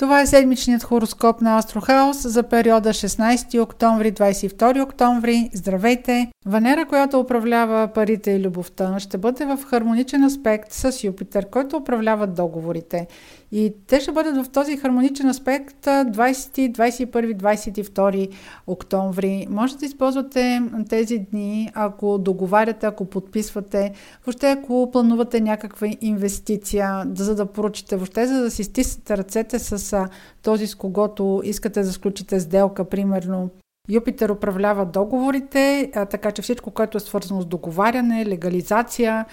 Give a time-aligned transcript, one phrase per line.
[0.00, 5.50] Това е седмичният хороскоп на Астрохаус за периода 16 октомври 22 октомври.
[5.54, 6.30] Здравейте!
[6.46, 12.26] Венера, която управлява парите и любовта, ще бъде в хармоничен аспект с Юпитер, който управлява
[12.26, 13.06] договорите.
[13.52, 18.28] И те ще бъдат в този хармоничен аспект 20, 21, 22
[18.66, 19.46] октомври.
[19.50, 23.92] Може да използвате тези дни, ако договаряте, ако подписвате,
[24.26, 30.06] въобще ако планувате някаква инвестиция, за да поручите, въобще за да си стиснете ръцете с
[30.42, 33.50] този, с когото искате да сключите сделка, примерно
[33.90, 39.26] Юпитер управлява договорите, така че всичко, което е свързано с договаряне, легализация,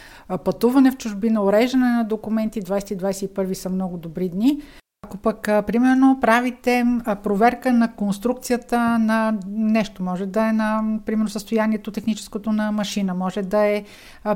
[0.44, 4.62] пътуване в чужбина, уреждане на документи, 2021 са много добри дни.
[5.08, 6.86] Ако пък, примерно, правите
[7.24, 13.42] проверка на конструкцията на нещо, може да е на, примерно, състоянието техническото на машина, може
[13.42, 13.84] да е,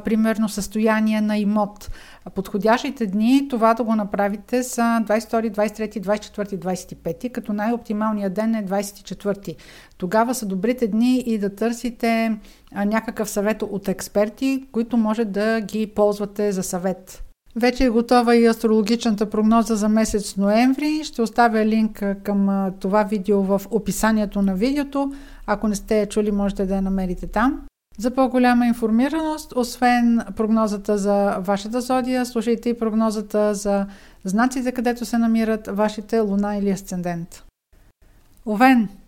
[0.04, 1.92] примерно, състояние на имот.
[2.36, 8.66] Подходящите дни това да го направите са 22, 23, 24, 25, като най-оптималният ден е
[8.66, 9.56] 24.
[9.98, 12.38] Тогава са добрите дни и да търсите
[12.76, 17.31] някакъв съвет от експерти, които може да ги ползвате за съвет.
[17.56, 21.04] Вече е готова и астрологичната прогноза за месец ноември.
[21.04, 25.14] Ще оставя линк към това видео в описанието на видеото.
[25.48, 27.62] Ако не сте я чули, можете да я намерите там.
[27.98, 33.86] За по-голяма информираност, освен прогнозата за вашата зодия, слушайте и прогнозата за
[34.26, 37.44] знаците, където се намират вашите луна или асцендент.
[38.46, 38.90] Овен–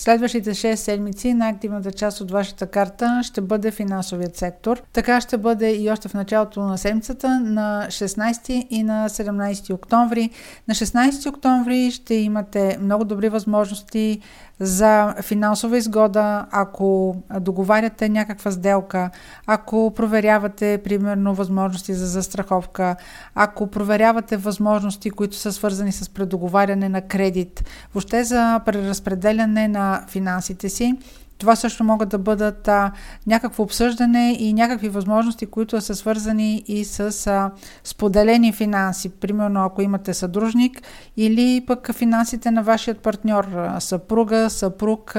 [0.00, 4.82] Следващите 6 седмици най-активната част от вашата карта ще бъде финансовият сектор.
[4.92, 10.30] Така ще бъде и още в началото на седмицата на 16 и на 17 октомври.
[10.68, 14.20] На 16 октомври ще имате много добри възможности
[14.60, 19.10] за финансова изгода, ако договаряте някаква сделка,
[19.46, 22.96] ако проверявате, примерно, възможности за застраховка,
[23.34, 27.64] ако проверявате възможности, които са свързани с предоговаряне на кредит,
[27.94, 30.94] въобще за преразпределяне на финансите си.
[31.38, 32.92] Това също могат да бъдат а,
[33.26, 37.50] някакво обсъждане и някакви възможности, които са свързани и с а,
[37.84, 39.08] споделени финанси.
[39.08, 40.82] Примерно, ако имате съдружник
[41.16, 43.46] или пък финансите на вашият партньор,
[43.78, 45.16] съпруга, съпруг.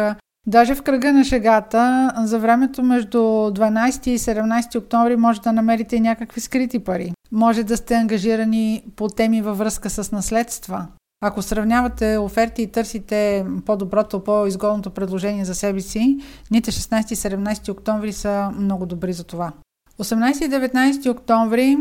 [0.48, 6.00] Даже в кръга на шегата, за времето между 12 и 17 октомври може да намерите
[6.00, 7.12] някакви скрити пари.
[7.32, 10.88] Може да сте ангажирани по теми във връзка с наследства.
[11.22, 16.18] Ако сравнявате оферти и търсите по-доброто, по-изгодното предложение за себе си,
[16.50, 19.52] дните 16 и 17 октомври са много добри за това.
[20.00, 21.78] 18 и 19 октомври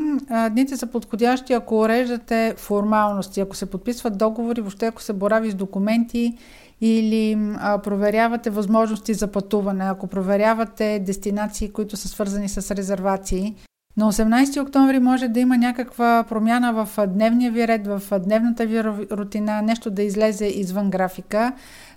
[0.50, 5.54] дните са подходящи, ако уреждате формалности, ако се подписват договори, въобще ако се борави с
[5.54, 6.34] документи
[6.80, 13.54] или а, проверявате възможности за пътуване, ако проверявате дестинации, които са свързани с резервации,
[13.98, 18.84] на 18 октомври може да има някаква промяна в дневния ви ред, в дневната ви
[18.84, 21.52] рутина, нещо да излезе извън графика.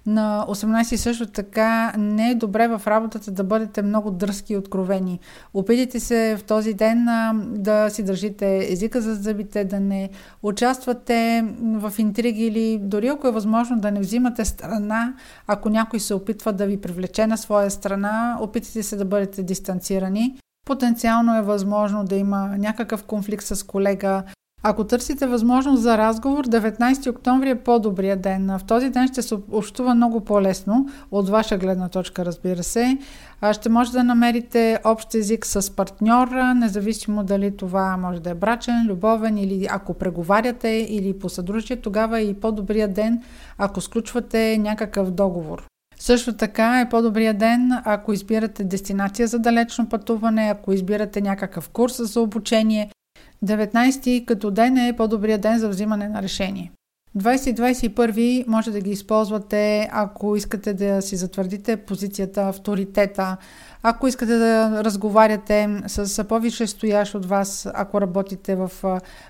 [0.06, 5.20] На 18 също така не е добре в работата да бъдете много дръзки и откровени.
[5.54, 7.08] Опитайте се в този ден
[7.44, 10.10] да си държите езика за зъбите, да не
[10.44, 15.14] участвате в интриги или дори ако е възможно да не взимате страна,
[15.48, 20.36] ако някой се опитва да ви привлече на своя страна, опитайте се да бъдете дистанцирани.
[20.66, 24.24] Потенциално е възможно да има някакъв конфликт с колега.
[24.64, 28.58] Ако търсите възможност за разговор, 19 октомври е по-добрия ден.
[28.58, 32.98] В този ден ще се общува много по-лесно, от ваша гледна точка, разбира се.
[33.52, 38.88] Ще може да намерите общ език с партньора, независимо дали това може да е брачен,
[38.88, 43.24] любовен или ако преговаряте или по съдружие, тогава е и по-добрия ден,
[43.58, 45.68] ако сключвате някакъв договор.
[46.02, 52.02] Също така е по-добрия ден, ако избирате дестинация за далечно пътуване, ако избирате някакъв курс
[52.04, 52.92] за обучение.
[53.46, 56.72] 19 като ден е по-добрия ден за взимане на решение.
[57.18, 63.38] 2021 може да ги използвате, ако искате да си затвърдите позицията, авторитета,
[63.84, 68.72] ако искате да разговаряте с повише стоящ от вас, ако работите в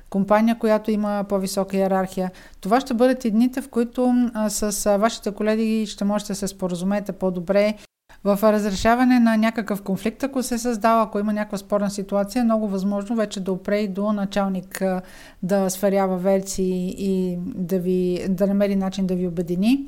[0.09, 2.31] компания, която има по-висока иерархия.
[2.61, 7.11] Това ще бъдат и дните, в които с вашите колеги ще можете да се споразумеете
[7.11, 7.75] по-добре
[8.23, 12.67] в разрешаване на някакъв конфликт, ако се създава, ако има някаква спорна ситуация, е много
[12.67, 14.81] възможно вече да опре и до началник
[15.43, 19.85] да сверява версии и да, ви, да намери начин да ви обедини.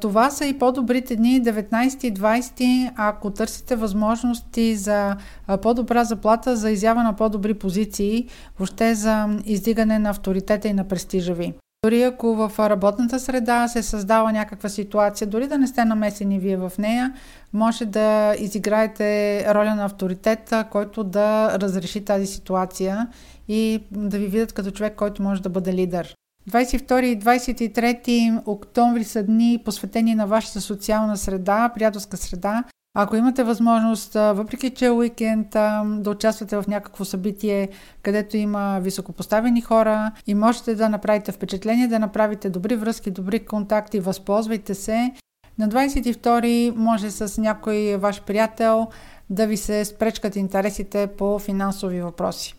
[0.00, 5.16] Това са и по-добрите дни 19 и 20, ако търсите възможности за
[5.62, 8.28] по-добра заплата, за изява на по-добри позиции,
[8.58, 11.52] въобще за издигане на авторитета и на престижа ви.
[11.84, 16.56] Дори ако в работната среда се създава някаква ситуация, дори да не сте намесени вие
[16.56, 17.14] в нея,
[17.52, 23.08] може да изиграете роля на авторитета, който да разреши тази ситуация
[23.48, 26.14] и да ви видят като човек, който може да бъде лидер.
[26.50, 32.64] 22 и 23 октомври са дни посветени на вашата социална среда, приятелска среда.
[32.94, 35.50] Ако имате възможност, въпреки че е уикенд,
[35.84, 37.68] да участвате в някакво събитие,
[38.02, 44.00] където има високопоставени хора и можете да направите впечатление, да направите добри връзки, добри контакти,
[44.00, 45.12] възползвайте се.
[45.58, 48.88] На 22 може с някой ваш приятел
[49.30, 52.54] да ви се спречкат интересите по финансови въпроси.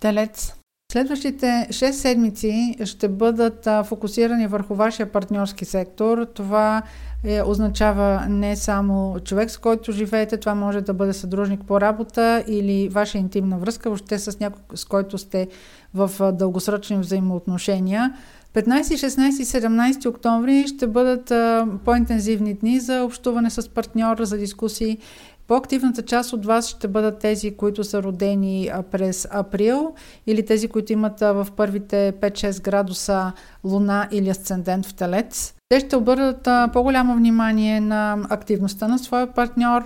[0.00, 0.54] Телец.
[0.92, 6.24] Следващите 6 седмици ще бъдат фокусирани върху вашия партньорски сектор.
[6.24, 6.82] Това
[7.24, 12.44] е, означава не само човек, с който живеете, това може да бъде съдружник по работа
[12.48, 15.48] или ваша интимна връзка, въобще с някой, с който сте
[15.94, 18.14] в дългосрочни взаимоотношения.
[18.54, 24.38] 15, 16 и 17 октомври ще бъдат а, по-интензивни дни за общуване с партньор, за
[24.38, 24.98] дискусии.
[25.46, 29.94] По-активната част от вас ще бъдат тези, които са родени през април
[30.26, 33.32] или тези, които имат в първите 5-6 градуса
[33.64, 35.54] луна или асцендент в телец.
[35.74, 39.82] Те ще обърнат по-голямо внимание на активността на своя партньор,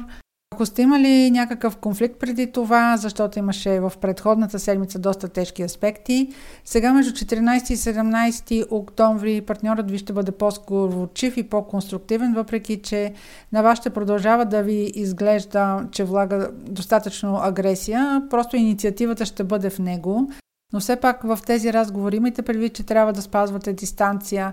[0.54, 6.28] ако сте имали някакъв конфликт преди това, защото имаше в предходната седмица доста тежки аспекти,
[6.64, 13.12] сега между 14 и 17 октомври партньорът ви ще бъде по-сговорчив и по-конструктивен, въпреки че
[13.52, 19.70] на вас ще продължава да ви изглежда, че влага достатъчно агресия, просто инициативата ще бъде
[19.70, 20.30] в него.
[20.72, 24.52] Но все пак в тези разговори имайте предвид, че трябва да спазвате дистанция,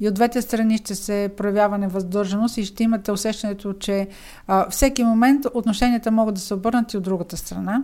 [0.00, 4.08] и от двете страни ще се проявява невъздържаност и ще имате усещането, че
[4.46, 7.82] а, всеки момент отношенията могат да се обърнат и от другата страна.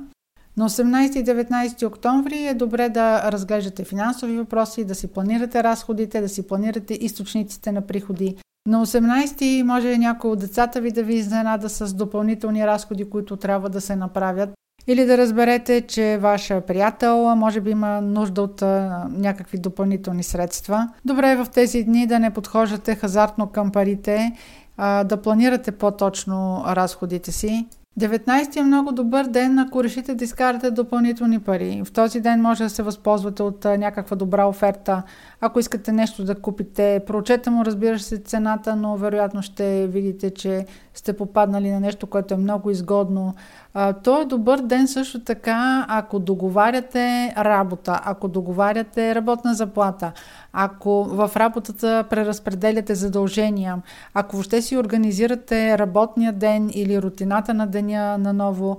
[0.57, 6.21] На 18 и 19 октомври е добре да разглеждате финансови въпроси, да си планирате разходите,
[6.21, 8.37] да си планирате източниците на приходи.
[8.69, 13.69] На 18 може някой от децата ви да ви изненада с допълнителни разходи, които трябва
[13.71, 14.51] да се направят.
[14.87, 18.63] Или да разберете, че ваша приятел може би има нужда от
[19.11, 20.89] някакви допълнителни средства.
[21.05, 24.33] Добре е в тези дни да не подхождате хазартно към парите,
[24.77, 27.67] а, да планирате по-точно разходите си.
[28.01, 31.83] 19 е много добър ден, ако решите да изкарате допълнителни пари.
[31.85, 35.03] В този ден може да се възползвате от някаква добра оферта.
[35.41, 40.67] Ако искате нещо да купите, проучете му, разбира се, цената, но вероятно ще видите, че
[40.95, 43.35] сте попаднали на нещо, което е много изгодно.
[43.75, 50.13] А, то е добър ден също така, ако договаряте работа, ако договаряте работна заплата,
[50.53, 53.83] ако в работата преразпределяте задължения,
[54.15, 58.79] ако въобще си организирате работния ден или рутината на деня наново,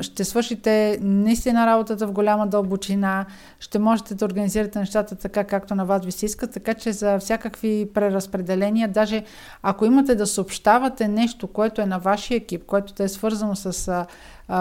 [0.00, 3.26] ще свършите наистина работата в голяма дълбочина,
[3.60, 7.18] ще можете да организирате нещата така, както на вас ви се иска, така че за
[7.18, 9.24] всякакви преразпределения, даже
[9.62, 13.88] ако имате да съобщавате нещо, което е на вашия екип, което да е свързано с
[13.88, 14.06] а,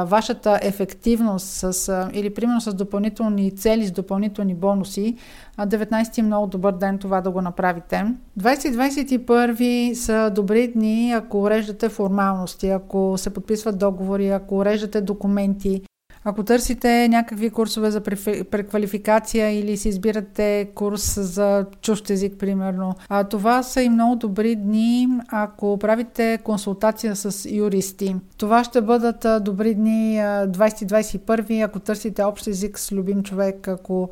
[0.06, 5.18] вашата ефективност с, а, или примерно с допълнителни цели, с допълнителни бонуси,
[5.58, 8.06] а 19 е много добър ден това да го направите.
[8.40, 15.82] 20-21 са добри дни, ако уреждате формалности, ако се подписват договори, ако уреждате документи,
[16.24, 23.24] ако търсите някакви курсове за преквалификация или си избирате курс за чужд език, примерно, а
[23.24, 28.16] това са и много добри дни, ако правите консултация с юристи.
[28.38, 34.10] Това ще бъдат добри дни 20-21, ако търсите общ език с любим човек, ако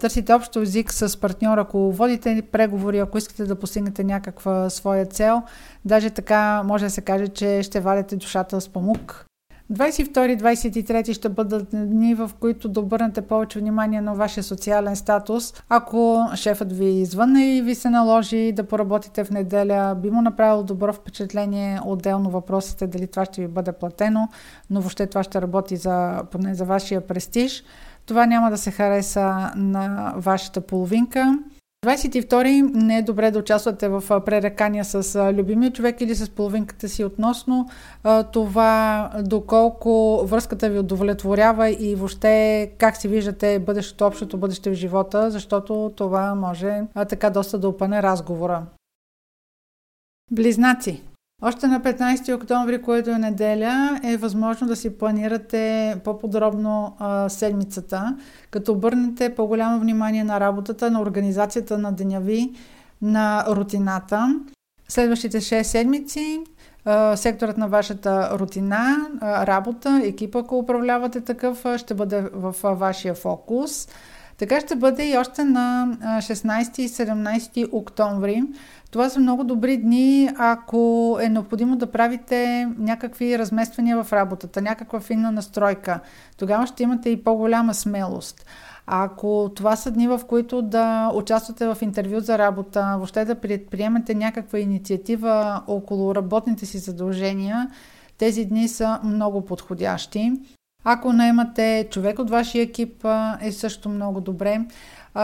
[0.00, 5.42] търсите общо език с партньор, ако водите преговори, ако искате да постигнете някаква своя цел,
[5.84, 9.26] даже така може да се каже, че ще вадите душата с памук.
[9.72, 15.54] 22-23 ще бъдат дни, в които да обърнете повече внимание на вашия социален статус.
[15.68, 20.62] Ако шефът ви извънне и ви се наложи да поработите в неделя, би му направило
[20.62, 21.80] добро впечатление.
[21.84, 24.28] Отделно въпросът е дали това ще ви бъде платено,
[24.70, 27.64] но въобще това ще работи за, поне за вашия престиж.
[28.06, 31.38] Това няма да се хареса на вашата половинка.
[31.84, 37.04] 22 не е добре да участвате в пререкания с любимия човек или с половинката си
[37.04, 37.68] относно
[38.32, 45.30] това доколко връзката ви удовлетворява и въобще как си виждате бъдещето, общото бъдеще в живота,
[45.30, 48.62] защото това може така доста да опане разговора.
[50.32, 51.02] Близнаци.
[51.42, 58.16] Още на 15 октомври, което е неделя, е възможно да си планирате по-подробно а, седмицата,
[58.50, 62.52] като обърнете по-голямо внимание на работата, на организацията на деня ви,
[63.02, 64.40] на рутината.
[64.88, 66.40] Следващите 6 седмици
[67.14, 73.88] секторът на вашата рутина, работа, екипа, ако управлявате такъв, ще бъде в вашия фокус.
[74.38, 78.42] Така ще бъде и още на 16 и 17 октомври.
[78.90, 85.00] Това са много добри дни, ако е необходимо да правите някакви размествания в работата, някаква
[85.00, 86.00] финна настройка.
[86.36, 88.46] Тогава ще имате и по-голяма смелост.
[88.86, 94.14] Ако това са дни, в които да участвате в интервю за работа, въобще да предприемете
[94.14, 97.70] някаква инициатива около работните си задължения,
[98.18, 100.32] тези дни са много подходящи.
[100.84, 103.04] Ако наемате човек от вашия екип,
[103.40, 104.60] е също много добре.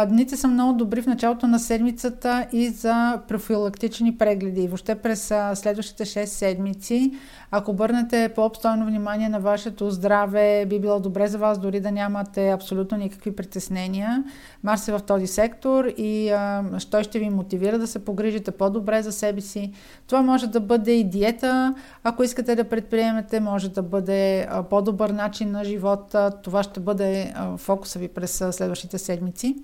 [0.06, 4.68] Дните са много добри в началото на седмицата и за профилактични прегледи.
[4.68, 7.12] Въобще през следващите 6 седмици,
[7.50, 12.50] ако обърнете по-обстойно внимание на вашето здраве, би било добре за вас дори да нямате
[12.50, 14.24] абсолютно никакви притеснения.
[14.62, 19.02] Марс е в този сектор и а, той ще ви мотивира да се погрижите по-добре
[19.02, 19.72] за себе си.
[20.06, 25.10] Това може да бъде и диета, ако искате да предприемете, може да бъде а, по-добър
[25.10, 26.30] начин на живота.
[26.42, 29.56] Това ще бъде а, фокуса ви през следващите седмици.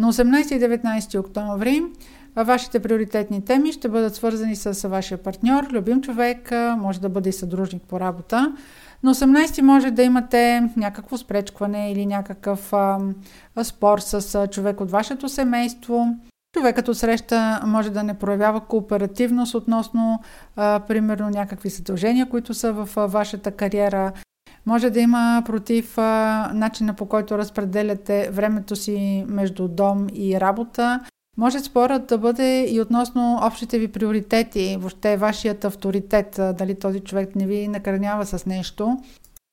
[0.00, 1.82] На 18 и 19 октомври
[2.36, 7.32] вашите приоритетни теми ще бъдат свързани с вашия партньор, любим човек, може да бъде и
[7.32, 8.52] съдружник по работа.
[9.02, 12.98] На 18 може да имате някакво спречкване или някакъв а,
[13.62, 16.06] спор с човек от вашето семейство.
[16.54, 20.20] Човекът от среща може да не проявява кооперативност относно,
[20.56, 24.12] а, примерно, някакви задължения, които са в а, вашата кариера
[24.66, 31.00] може да има против а, начина по който разпределяте времето си между дом и работа.
[31.36, 37.36] Може спорът да бъде и относно общите ви приоритети, въобще вашият авторитет, дали този човек
[37.36, 38.98] не ви накърнява с нещо.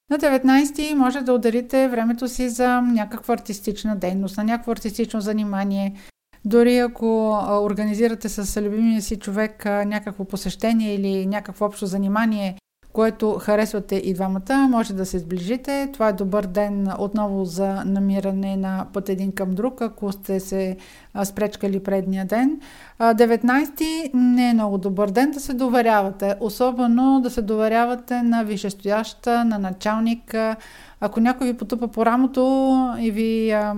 [0.10, 5.94] На 19 може да ударите времето си за някаква артистична дейност, на някакво артистично занимание.
[6.46, 7.30] Дори ако
[7.64, 12.58] организирате с любимия си човек някакво посещение или някакво общо занимание,
[12.98, 15.90] което харесвате и двамата, може да се сближите.
[15.94, 20.78] Това е добър ден отново за намиране на път един към друг, ако сте се
[21.26, 22.60] спречкали предния ден.
[23.00, 29.46] 19 не е много добър ден да се доверявате, особено да се доверявате на висшестояща,
[29.46, 30.56] на началника.
[31.02, 33.76] Ако някой ви потупа по рамото и ви а,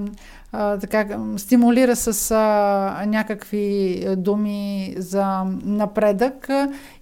[0.78, 6.50] така, стимулира с а, някакви думи за напредък,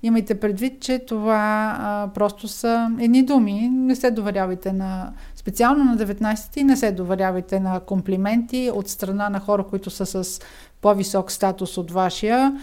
[0.03, 3.69] имайте предвид, че това а, просто са едни думи.
[3.71, 5.11] Не се доверявайте на
[5.47, 10.05] специално на 19 ти не се доверявайте на комплименти от страна на хора, които са
[10.05, 10.41] с
[10.81, 12.57] по-висок статус от вашия.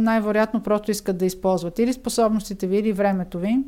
[0.00, 3.58] най-вероятно просто искат да използват или способностите ви, или времето ви.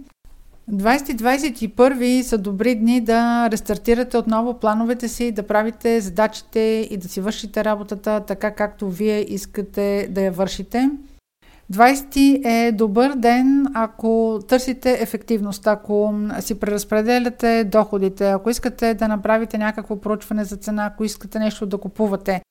[0.73, 7.21] 2021 са добри дни да рестартирате отново плановете си, да правите задачите и да си
[7.21, 10.91] вършите работата така както вие искате да я вършите.
[11.73, 19.59] 20 е добър ден, ако търсите ефективност, ако си преразпределяте доходите, ако искате да направите
[19.59, 22.43] някакво проучване за цена, ако искате нещо да купувате.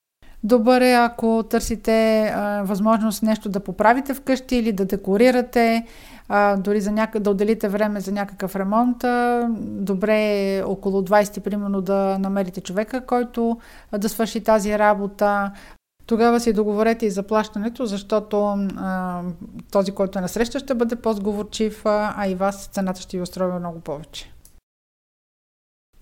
[0.44, 5.86] Добър е, ако търсите а, възможност нещо да поправите вкъщи или да декорирате
[6.28, 7.20] а, дори за няка...
[7.20, 13.00] да отделите време за някакъв ремонт, а, добре е около 20 примерно да намерите човека,
[13.00, 13.58] който
[13.92, 15.52] а, да свърши тази работа.
[16.06, 18.42] Тогава си договорете и заплащането, защото
[18.76, 19.22] а,
[19.70, 23.80] този, който е насреща, ще бъде по-сговорчив, а, и вас цената ще ви устрои много
[23.80, 24.32] повече.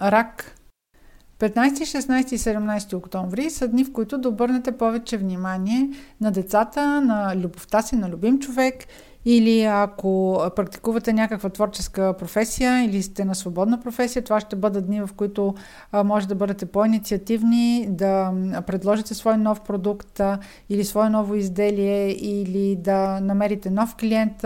[0.02, 0.56] Рак
[1.38, 5.90] 15, 16 и 17 октомври са дни, в които да обърнете повече внимание
[6.20, 8.74] на децата, на любовта си, на любим човек
[9.24, 15.00] или ако практикувате някаква творческа професия или сте на свободна професия, това ще бъдат дни,
[15.00, 15.54] в които
[16.04, 18.32] може да бъдете по-инициативни, да
[18.66, 20.20] предложите свой нов продукт
[20.68, 24.44] или свое ново изделие или да намерите нов клиент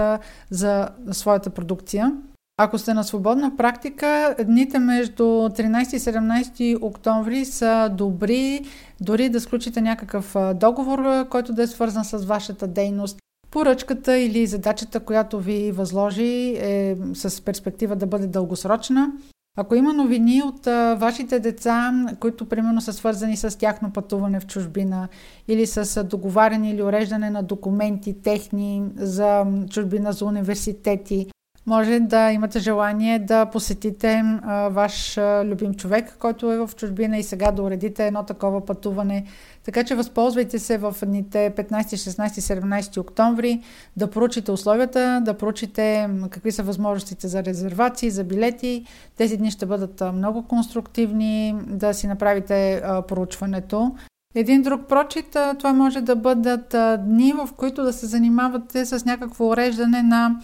[0.51, 2.13] за своята продукция.
[2.57, 8.61] Ако сте на свободна практика, дните между 13 и 17 октомври са добри,
[9.01, 13.17] дори да сключите някакъв договор, който да е свързан с вашата дейност.
[13.55, 19.13] Поръчката или задачата, която ви възложи е с перспектива да бъде дългосрочна.
[19.57, 24.47] Ако има новини от а, вашите деца, които примерно са свързани с тяхно пътуване в
[24.47, 25.09] чужбина
[25.49, 31.27] или с договаряне или уреждане на документи техни за чужбина, за университети,
[31.67, 37.19] може да имате желание да посетите а, ваш а, любим човек, който е в чужбина
[37.19, 39.25] и сега да уредите едно такова пътуване.
[39.65, 43.61] Така че възползвайте се в дните 15, 16, 17 октомври
[43.97, 48.85] да проучите условията, да проучите какви са възможностите за резервации, за билети.
[49.17, 53.95] Тези дни ще бъдат много конструктивни, да си направите а, проучването.
[54.35, 56.75] Един друг прочит, това може да бъдат
[57.07, 60.41] дни, в които да се занимавате с някакво уреждане на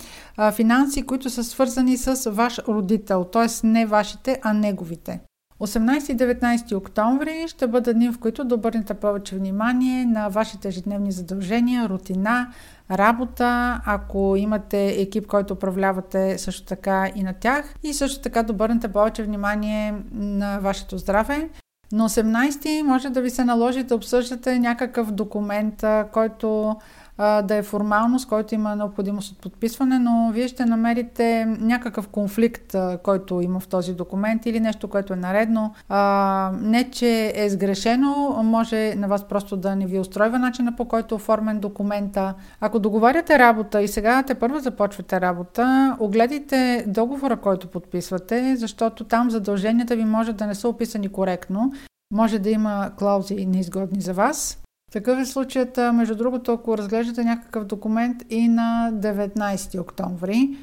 [0.53, 3.67] финанси, които са свързани с ваш родител, т.е.
[3.67, 5.21] не вашите, а неговите.
[5.61, 10.69] 18 и 19 октомври ще бъдат дни, в които да обърнете повече внимание на вашите
[10.69, 12.53] ежедневни задължения, рутина,
[12.91, 18.53] работа, ако имате екип, който управлявате също така и на тях и също така да
[18.53, 21.49] обърнете повече внимание на вашето здраве.
[21.93, 26.77] На 18 може да ви се наложи да обсъждате някакъв документ, който
[27.21, 33.41] да е формалност, който има необходимост от подписване, но вие ще намерите някакъв конфликт, който
[33.41, 35.75] има в този документ или нещо, което е наредно.
[36.61, 41.15] Не, че е сгрешено, може на вас просто да не ви устройва начина по който
[41.15, 42.35] е оформен документа.
[42.61, 49.31] Ако договаряте работа и сега те първо започвате работа, огледайте договора, който подписвате, защото там
[49.31, 51.73] задълженията ви може да не са описани коректно.
[52.15, 54.63] Може да има клаузи неизгодни за вас.
[54.91, 60.57] Такъв е случаят, между другото, ако разглеждате някакъв документ и на 19 октомври.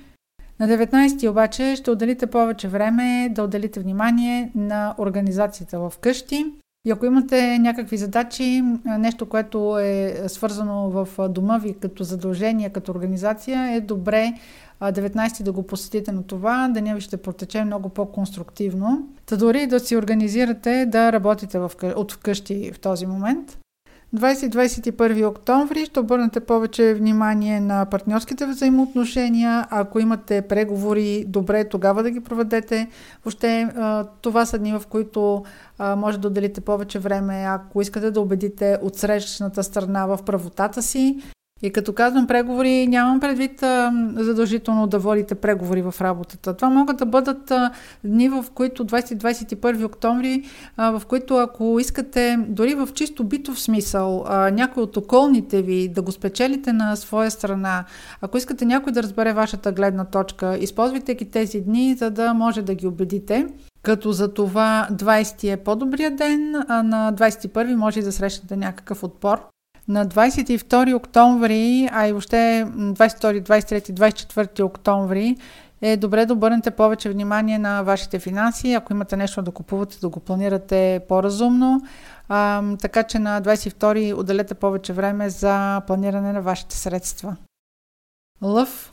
[0.60, 6.46] На 19 обаче ще отделите повече време да отделите внимание на организацията в къщи.
[6.86, 12.92] И ако имате някакви задачи, нещо, което е свързано в дома ви като задължение, като
[12.92, 14.34] организация, е добре
[14.82, 19.08] 19 да го посетите на това, деня ви ще протече много по-конструктивно.
[19.26, 23.58] Та дори да си организирате да работите в, от вкъщи в този момент.
[24.16, 29.68] 20-21 октомври ще обърнете повече внимание на партньорските взаимоотношения.
[29.70, 32.88] Ако имате преговори, добре тогава да ги проведете.
[33.26, 33.70] Въобще
[34.22, 35.44] това са дни, в които
[35.80, 41.22] може да отделите повече време, ако искате да убедите отсрещната страна в правотата си
[41.62, 46.54] и като казвам преговори, нямам предвид а, задължително да водите преговори в работата.
[46.54, 47.72] Това могат да бъдат а,
[48.04, 50.44] дни, в които 20-21 октомври,
[50.78, 55.88] а, в които ако искате, дори в чисто битов смисъл, а, някой от околните ви
[55.88, 57.86] да го спечелите на своя страна,
[58.22, 62.62] ако искате някой да разбере вашата гледна точка, използвайте ги тези дни, за да може
[62.62, 63.48] да ги убедите
[63.82, 69.48] като за това 20 е по-добрия ден, а на 21 може да срещнете някакъв отпор.
[69.88, 75.36] На 22 октомври, а и въобще 22, 23, 24 октомври
[75.82, 78.74] е добре да обърнете повече внимание на вашите финанси.
[78.74, 81.82] Ако имате нещо да купувате, да го планирате по-разумно.
[82.30, 87.36] А, така че на 22 отделете повече време за планиране на вашите средства.
[88.42, 88.92] Лъв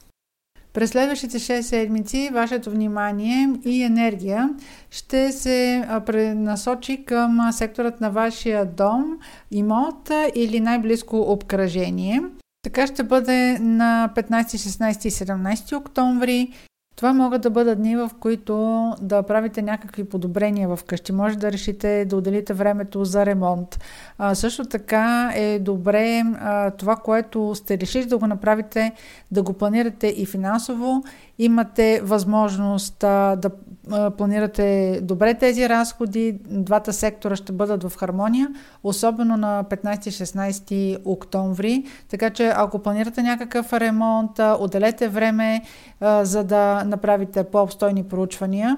[0.75, 4.51] през следващите 6 седмици вашето внимание и енергия
[4.91, 9.19] ще се пренасочи към секторът на вашия дом,
[9.51, 12.23] имот или най-близко обкръжение.
[12.63, 16.53] Така ще бъде на 15, 16 и 17 октомври
[16.97, 18.55] това могат да бъдат дни, в които
[19.01, 21.13] да правите някакви подобрения вкъщи.
[21.13, 23.81] Може да решите да отделите времето за ремонт.
[24.19, 28.93] А, също така е добре а, това, което сте решили да го направите,
[29.31, 31.05] да го планирате и финансово.
[31.39, 33.51] Имате възможност а, да
[33.91, 36.39] а, планирате добре тези разходи.
[36.49, 38.49] Двата сектора ще бъдат в хармония,
[38.85, 41.85] особено на 15-16 октомври.
[42.09, 45.63] Така че ако планирате някакъв ремонт, отделете време,
[46.01, 48.77] а, за да направите по-обстойни проучвания.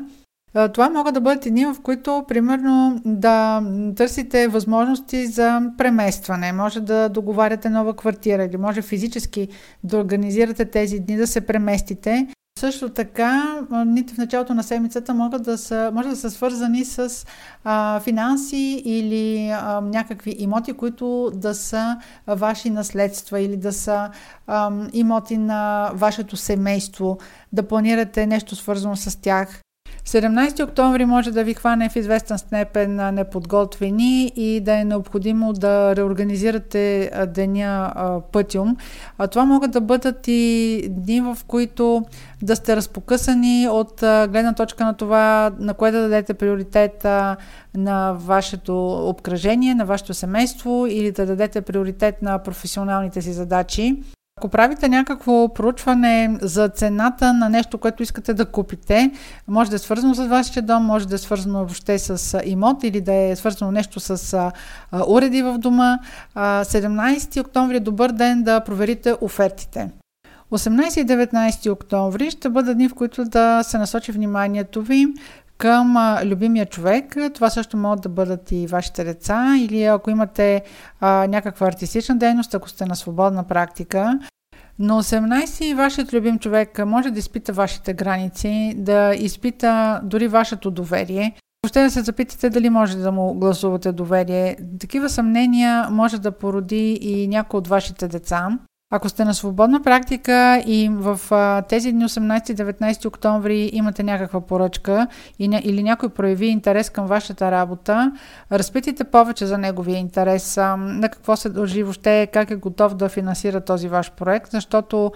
[0.72, 3.62] Това могат да бъдат едни, в които, примерно, да
[3.96, 6.52] търсите възможности за преместване.
[6.52, 9.48] Може да договаряте нова квартира или може физически
[9.84, 12.28] да организирате тези дни да се преместите.
[12.58, 17.26] Също така, дните в началото на седмицата могат да са, може да са свързани с
[17.64, 24.10] а, финанси или а, някакви имоти, които да са ваши наследства или да са
[24.46, 27.18] а, имоти на вашето семейство,
[27.52, 29.60] да планирате нещо свързано с тях.
[30.06, 35.52] 17 октомври може да ви хване в известен степен на неподготвени и да е необходимо
[35.52, 37.92] да реорганизирате деня
[38.32, 38.76] пътюм.
[39.30, 42.02] Това могат да бъдат и дни, в които
[42.42, 47.06] да сте разпокъсани от гледна точка на това, на кое да дадете приоритет
[47.74, 54.02] на вашето обкръжение, на вашето семейство или да дадете приоритет на професионалните си задачи.
[54.40, 59.10] Ако правите някакво проучване за цената на нещо, което искате да купите,
[59.48, 63.00] може да е свързано с вашия дом, може да е свързано въобще с имот или
[63.00, 64.50] да е свързано нещо с
[65.08, 65.98] уреди в дома.
[66.36, 69.90] 17 октомври е добър ден да проверите офертите.
[70.52, 75.06] 18 и 19 октомври ще бъдат дни, в които да се насочи вниманието ви
[75.58, 77.16] към любимия човек.
[77.34, 80.62] Това също могат да бъдат и вашите деца или ако имате
[81.00, 84.18] а, някаква артистична дейност, ако сте на свободна практика.
[84.78, 91.36] На 18 вашият любим човек може да изпита вашите граници, да изпита дори вашето доверие.
[91.64, 94.56] Въобще да се запитате дали може да му гласувате доверие.
[94.80, 98.58] Такива съмнения може да породи и някой от вашите деца.
[98.90, 101.20] Ако сте на свободна практика и в
[101.68, 105.06] тези дни 18-19 октомври имате някаква поръчка
[105.38, 108.12] или някой прояви интерес към вашата работа,
[108.52, 113.60] разпитайте повече за неговия интерес, на какво се дължи въобще, как е готов да финансира
[113.60, 115.12] този ваш проект, защото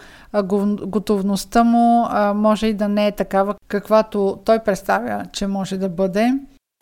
[0.87, 6.33] готовността му може и да не е такава, каквато той представя, че може да бъде.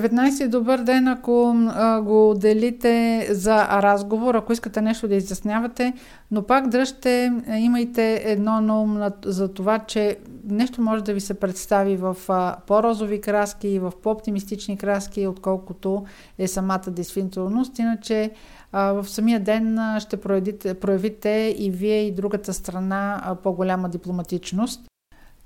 [0.02, 5.92] 19 е добър ден, ако а, го делите за разговор, ако искате нещо да изяснявате,
[6.30, 11.34] но пак дръжте, имайте едно на ум за това, че нещо може да ви се
[11.34, 16.04] представи в а, по-розови краски и в по-оптимистични краски, отколкото
[16.38, 17.78] е самата действителност.
[17.78, 18.30] Иначе
[18.72, 24.88] а, в самия ден ще проявите, проявите и вие и другата страна по-голяма дипломатичност.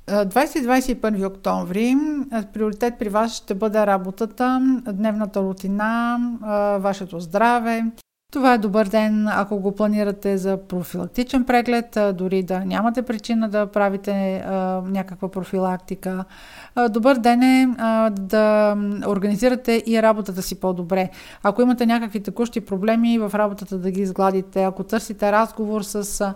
[0.09, 1.97] 20-21 октомври
[2.53, 4.61] приоритет при вас ще бъде работата,
[4.93, 6.19] дневната рутина,
[6.81, 7.85] вашето здраве,
[8.33, 13.67] това е добър ден, ако го планирате за профилактичен преглед, дори да нямате причина да
[13.67, 14.45] правите
[14.85, 16.25] някаква профилактика.
[16.91, 17.69] Добър ден е
[18.11, 21.11] да организирате и работата си по-добре.
[21.43, 26.35] Ако имате някакви текущи проблеми в работата да ги изгладите, ако търсите разговор с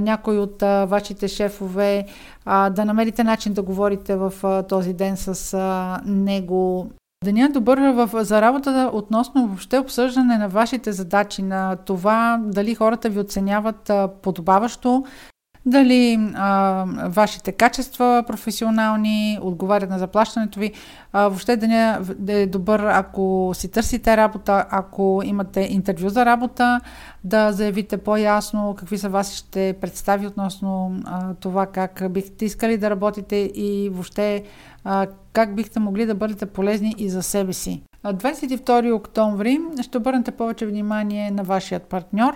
[0.00, 2.04] някой от вашите шефове,
[2.46, 4.32] да намерите начин да говорите в
[4.68, 5.58] този ден с
[6.06, 6.90] него.
[7.24, 12.74] Деня е добър в, за работа относно въобще обсъждане на вашите задачи, на това дали
[12.74, 13.90] хората ви оценяват
[14.22, 15.04] подобаващо,
[15.66, 20.72] дали а, вашите качества професионални отговарят на заплащането ви.
[21.12, 26.80] А, въобще деня е добър, ако си търсите работа, ако имате интервю за работа,
[27.24, 33.36] да заявите по-ясно какви са вашите представи относно а, това как бихте искали да работите
[33.36, 34.44] и въобще
[34.84, 37.82] а, как бихте могли да бъдете полезни и за себе си.
[38.04, 42.34] 22 октомври ще обърнете повече внимание на вашият партньор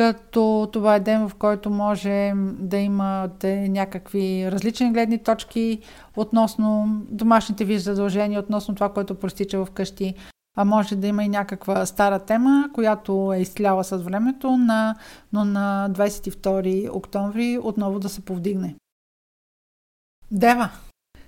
[0.00, 5.78] като това е ден, в който може да имате някакви различни гледни точки
[6.16, 10.14] относно домашните ви задължения, относно това, което простича в къщи.
[10.56, 14.96] А може да има и някаква стара тема, която е изтляла с времето, на,
[15.32, 18.76] но на 22 октомври отново да се повдигне.
[20.30, 20.70] Дева!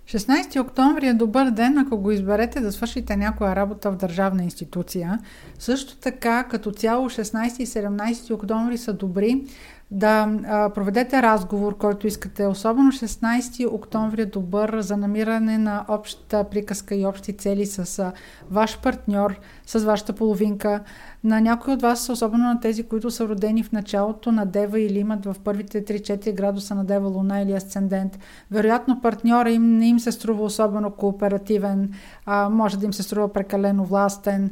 [0.08, 5.18] 16 октомври е добър ден, ако го изберете да свършите някоя работа в държавна институция.
[5.58, 9.44] Също така, като цяло 16 и 17 октомври са добри
[9.92, 12.46] да а, проведете разговор, който искате.
[12.46, 18.12] Особено 16 октомври е добър за намиране на обща приказка и общи цели с а,
[18.50, 20.80] ваш партньор, с вашата половинка.
[21.24, 24.98] На някои от вас, особено на тези, които са родени в началото на Дева или
[24.98, 28.18] имат в първите 3-4 градуса на Дева Луна или Асцендент,
[28.50, 31.92] вероятно партньора им не им се струва особено кооперативен,
[32.26, 34.50] а, може да им се струва прекалено властен,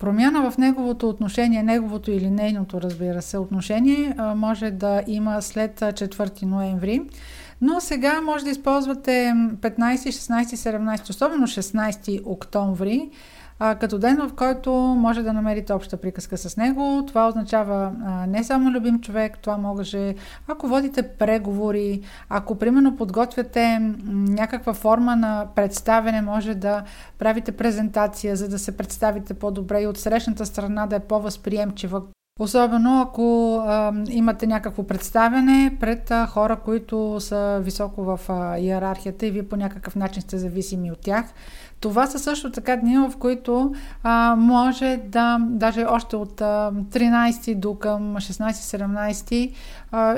[0.00, 6.42] Промяна в неговото отношение, неговото или нейното, разбира се, отношение може да има след 4
[6.42, 7.02] ноември.
[7.60, 13.10] Но сега може да използвате 15, 16, 17, особено 16 октомври,
[13.58, 17.04] а, като ден, в който може да намерите обща приказка с него.
[17.06, 20.14] Това означава а, не само любим човек, това може,
[20.48, 26.82] ако водите преговори, ако примерно подготвяте някаква форма на представене, може да
[27.18, 32.02] правите презентация, за да се представите по-добре и от срещната страна да е по-възприемчива
[32.40, 39.26] Особено ако а, имате някакво представяне пред а, хора, които са високо в а, иерархията
[39.26, 41.26] и вие по някакъв начин сте зависими от тях.
[41.80, 47.54] Това са също така дни, в които а, може да, даже още от а, 13
[47.54, 49.52] до към 16-17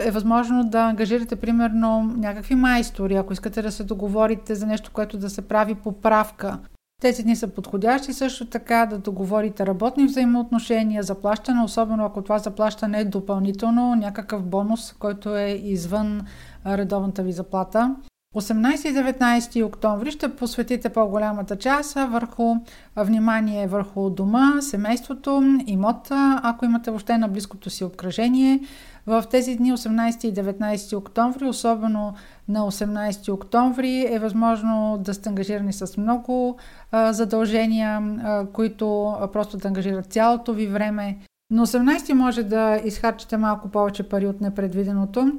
[0.06, 5.18] е възможно да ангажирате примерно някакви майстори, ако искате да се договорите за нещо, което
[5.18, 6.58] да се прави поправка
[7.02, 13.00] тези дни са подходящи също така да договорите работни взаимоотношения, заплащане, особено ако това заплащане
[13.00, 16.20] е допълнително, някакъв бонус, който е извън
[16.66, 17.96] редовната ви заплата.
[18.40, 22.54] 18 и 19 октомври ще посветите по-голямата част върху
[22.96, 28.60] внимание върху дома, семейството, имота, ако имате въобще на близкото си обкръжение.
[29.06, 32.14] В тези дни 18 и 19 октомври, особено
[32.48, 36.56] на 18 октомври, е възможно да сте ангажирани с много
[36.92, 41.18] а, задължения, а, които просто да ангажират цялото ви време.
[41.50, 45.32] На 18 може да изхарчите малко повече пари от непредвиденото.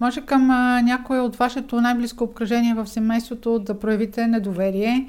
[0.00, 5.08] Може към а, някой от вашето най-близко обкръжение в семейството да проявите недоверие.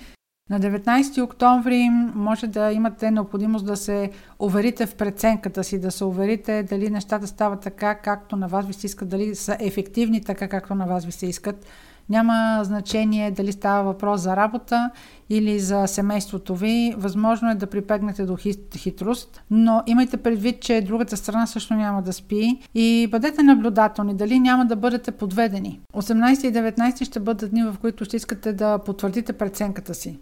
[0.49, 6.05] На 19 октомври може да имате необходимост да се уверите в преценката си, да се
[6.05, 10.47] уверите дали нещата стават така, както на вас ви се искат, дали са ефективни така,
[10.47, 11.65] както на вас ви се искат.
[12.11, 14.89] Няма значение дали става въпрос за работа
[15.29, 16.93] или за семейството ви.
[16.97, 18.37] Възможно е да припегнете до
[18.77, 24.39] хитрост, но имайте предвид, че другата страна също няма да спи и бъдете наблюдателни, дали
[24.39, 25.79] няма да бъдете подведени.
[25.93, 30.19] 18 и 19 ще бъдат дни, в които ще искате да потвърдите преценката си.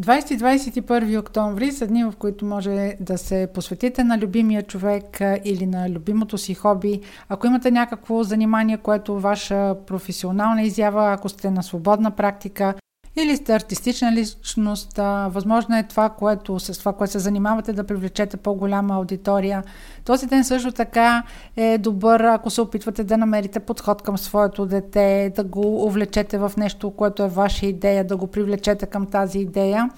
[0.00, 5.90] 20-21 октомври са дни, в които може да се посветите на любимия човек или на
[5.90, 7.00] любимото си хоби.
[7.28, 12.74] Ако имате някакво занимание, което ваша професионална изява, ако сте на свободна практика,
[13.22, 14.96] или сте артистична личност,
[15.28, 19.62] възможно е това, което, с това, което се занимавате, да привлечете по-голяма аудитория.
[20.04, 21.22] Този ден също така
[21.56, 26.52] е добър, ако се опитвате да намерите подход към своето дете, да го увлечете в
[26.56, 29.90] нещо, което е ваша идея, да го привлечете към тази идея.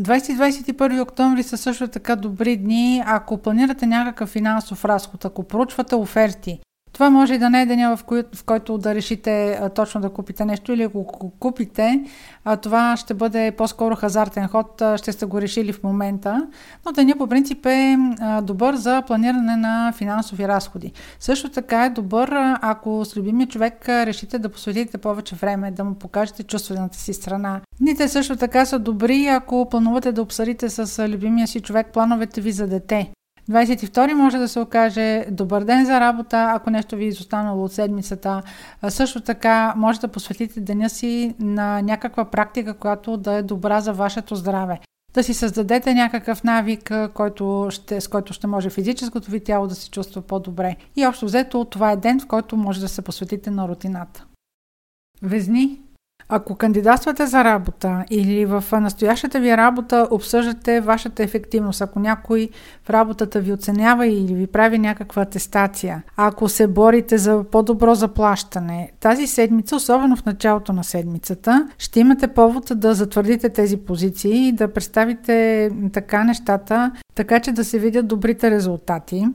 [0.00, 6.60] 20-21 октомври са също така добри дни, ако планирате някакъв финансов разход, ако проучвате оферти,
[6.92, 10.00] това може и да не е деня, в, кой, в който да решите а, точно
[10.00, 12.04] да купите нещо или ако купите,
[12.44, 16.48] а, това ще бъде по-скоро хазартен ход, а, ще сте го решили в момента.
[16.86, 20.92] Но деня по принцип е а, добър за планиране на финансови разходи.
[21.20, 22.30] Също така е добър,
[22.62, 27.60] ако с любимия човек решите да посветите повече време, да му покажете чувствената си страна.
[27.80, 32.52] Дните също така са добри, ако планувате да обсъдите с любимия си човек плановете ви
[32.52, 33.10] за дете.
[33.50, 37.72] 22 може да се окаже добър ден за работа, ако нещо ви е изостанало от
[37.72, 38.42] седмицата.
[38.88, 43.92] също така може да посветите деня си на някаква практика, която да е добра за
[43.92, 44.80] вашето здраве.
[45.14, 49.74] Да си създадете някакъв навик, който ще, с който ще може физическото ви тяло да
[49.74, 50.76] се чувства по-добре.
[50.96, 54.24] И общо взето това е ден, в който може да се посветите на рутината.
[55.22, 55.80] Везни
[56.30, 62.48] ако кандидатствате за работа или в настоящата ви работа обсъждате вашата ефективност, ако някой
[62.84, 68.92] в работата ви оценява или ви прави някаква атестация, ако се борите за по-добро заплащане,
[69.00, 74.52] тази седмица, особено в началото на седмицата, ще имате повод да затвърдите тези позиции и
[74.52, 79.26] да представите така нещата, така че да се видят добрите резултати.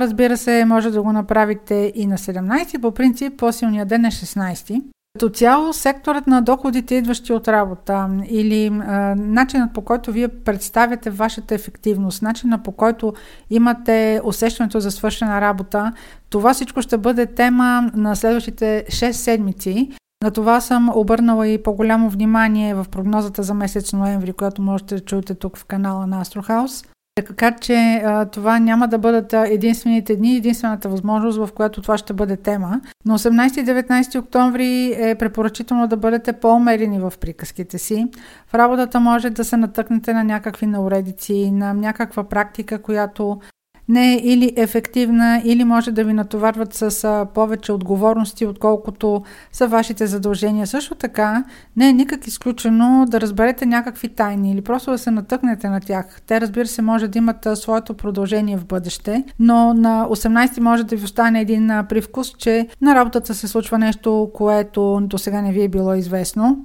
[0.00, 4.82] Разбира се, може да го направите и на 17, по принцип по-силният ден е 16.
[5.18, 11.10] Като цяло, секторът на доходите, идващи от работа или а, начинът по който вие представяте
[11.10, 13.12] вашата ефективност, начинът по който
[13.50, 15.92] имате усещането за свършена работа,
[16.30, 19.90] това всичко ще бъде тема на следващите 6 седмици.
[20.24, 25.00] На това съм обърнала и по-голямо внимание в прогнозата за месец ноември, която можете да
[25.00, 26.86] чуете тук в канала на Astrohouse.
[27.14, 32.12] Така че а, това няма да бъдат единствените дни, единствената възможност, в която това ще
[32.12, 32.80] бъде тема.
[33.06, 38.06] На 18 и 19 октомври е препоръчително да бъдете по-умерени в приказките си.
[38.46, 43.40] В работата може да се натъкнете на някакви науредици, на някаква практика, която
[43.88, 50.06] не е или ефективна, или може да ви натоварват с повече отговорности, отколкото са вашите
[50.06, 50.66] задължения.
[50.66, 51.44] Също така,
[51.76, 56.20] не е никак изключено да разберете някакви тайни или просто да се натъкнете на тях.
[56.26, 60.96] Те, разбира се, може да имат своето продължение в бъдеще, но на 18 може да
[60.96, 65.62] ви остане един привкус, че на работата се случва нещо, което до сега не ви
[65.62, 66.64] е било известно.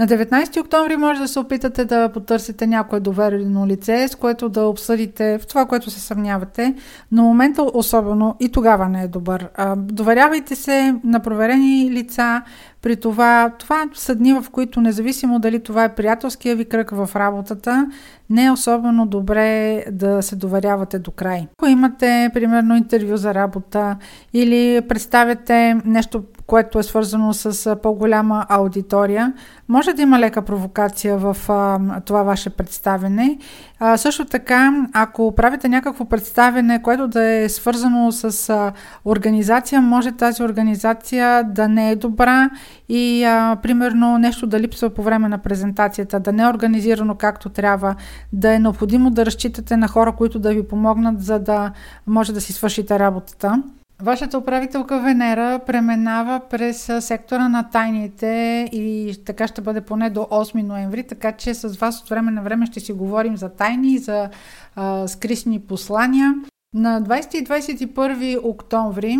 [0.00, 4.64] На 19 октомври може да се опитате да потърсите някое доверено лице, с което да
[4.64, 6.74] обсъдите в това, което се съмнявате,
[7.12, 9.48] но момента особено и тогава не е добър.
[9.76, 12.42] Доверявайте се на проверени лица,
[12.82, 17.10] при това, това са дни, в които независимо дали това е приятелския ви кръг в
[17.16, 17.90] работата,
[18.30, 21.46] не е особено добре да се доверявате до край.
[21.58, 23.96] Ако имате, примерно, интервю за работа
[24.32, 29.32] или представяте нещо, което е свързано с по-голяма аудитория,
[29.68, 33.38] може да има лека провокация в а, това ваше представене.
[33.78, 38.72] А, също така, ако правите някакво представене, което да е свързано с а,
[39.04, 42.50] организация, може тази организация да не е добра
[42.88, 47.48] и а, примерно нещо да липсва по време на презентацията, да не е организирано както
[47.48, 47.94] трябва,
[48.32, 51.70] да е необходимо да разчитате на хора, които да ви помогнат, за да
[52.06, 53.62] може да си свършите работата.
[54.02, 60.62] Вашата управителка Венера преминава през сектора на тайните и така ще бъде поне до 8
[60.62, 64.28] ноември, така че с вас от време на време ще си говорим за тайни, за
[64.76, 66.34] а, скрисни послания.
[66.74, 69.18] На 20 и 21 октомври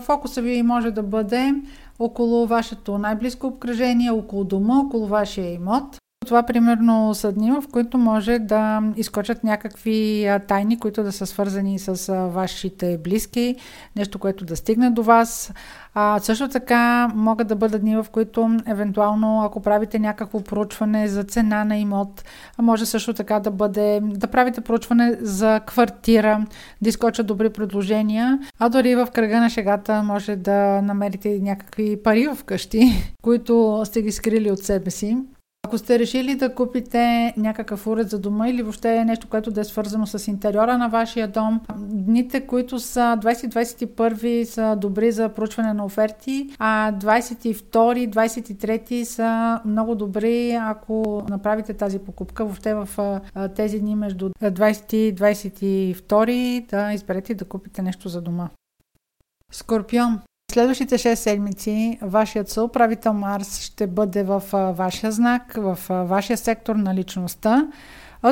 [0.00, 1.54] фокуса ви може да бъде
[1.98, 5.96] около вашето най-близко обкръжение, около дома, около вашия имот.
[6.26, 11.78] Това примерно са дни, в които може да изкочат някакви тайни, които да са свързани
[11.78, 13.56] с вашите близки,
[13.96, 15.52] нещо, което да стигне до вас.
[15.94, 21.24] А, също така могат да бъдат дни, в които евентуално, ако правите някакво проучване за
[21.24, 22.24] цена на имот,
[22.58, 26.46] може също така да бъде да правите проучване за квартира,
[26.82, 32.28] да изкочат добри предложения, а дори в кръга на шегата може да намерите някакви пари
[32.36, 35.18] вкъщи, които сте ги скрили от себе си.
[35.70, 39.64] Ако сте решили да купите някакъв уред за дома или въобще нещо, което да е
[39.64, 45.84] свързано с интериора на вашия дом, дните, които са 20-21 са добри за проучване на
[45.84, 52.44] оферти, а 22-23 са много добри, ако направите тази покупка.
[52.44, 52.88] Въобще в
[53.56, 58.48] тези дни между 20 и 22 да изберете да купите нещо за дома.
[59.52, 60.20] Скорпион.
[60.50, 64.42] Следващите 6 седмици вашият съуправител Марс ще бъде в
[64.76, 67.66] вашия знак, в вашия сектор на личността.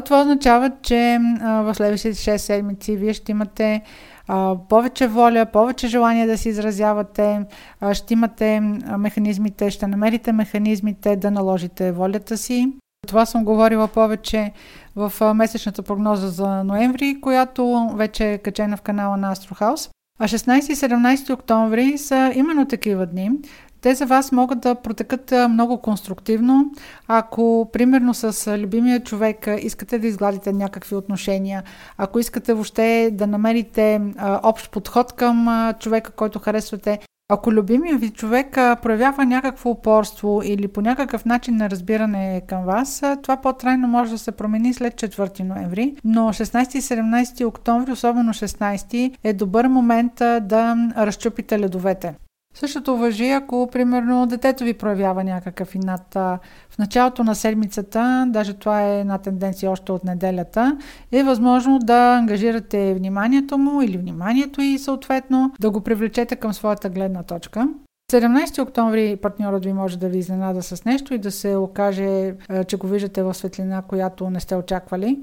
[0.04, 3.83] Това означава, че в следващите 6 седмици вие ще имате
[4.68, 7.40] повече воля, повече желание да се изразявате,
[7.92, 8.61] ще имате
[8.98, 12.72] механизмите, ще намерите механизмите да наложите волята си.
[13.07, 14.52] Това съм говорила повече
[14.96, 19.90] в месечната прогноза за ноември, която вече е качена в канала на Астрохаус.
[20.18, 23.31] А 16 и 17 октомври са именно такива дни.
[23.81, 26.70] Те за вас могат да протекат много конструктивно.
[27.09, 31.62] Ако, примерно, с любимия човек искате да изгладите някакви отношения,
[31.98, 34.00] ако искате въобще да намерите
[34.42, 35.48] общ подход към
[35.81, 36.98] човека, който харесвате,
[37.30, 43.02] ако любимия ви човек проявява някакво упорство или по някакъв начин на разбиране към вас,
[43.22, 48.32] това по-трайно може да се промени след 4 ноември, но 16 и 17 октомври, особено
[48.32, 50.12] 16, е добър момент
[50.42, 52.14] да разчупите ледовете.
[52.61, 56.14] Същото въжи, ако примерно детето ви проявява някакъв инат
[56.71, 60.79] в началото на седмицата, даже това е една тенденция още от неделята,
[61.12, 66.90] е възможно да ангажирате вниманието му или вниманието и съответно да го привлечете към своята
[66.90, 67.68] гледна точка.
[68.12, 72.35] 17 октомври партньорът ви може да ви изненада с нещо и да се окаже,
[72.66, 75.18] че го виждате в светлина, която не сте очаквали.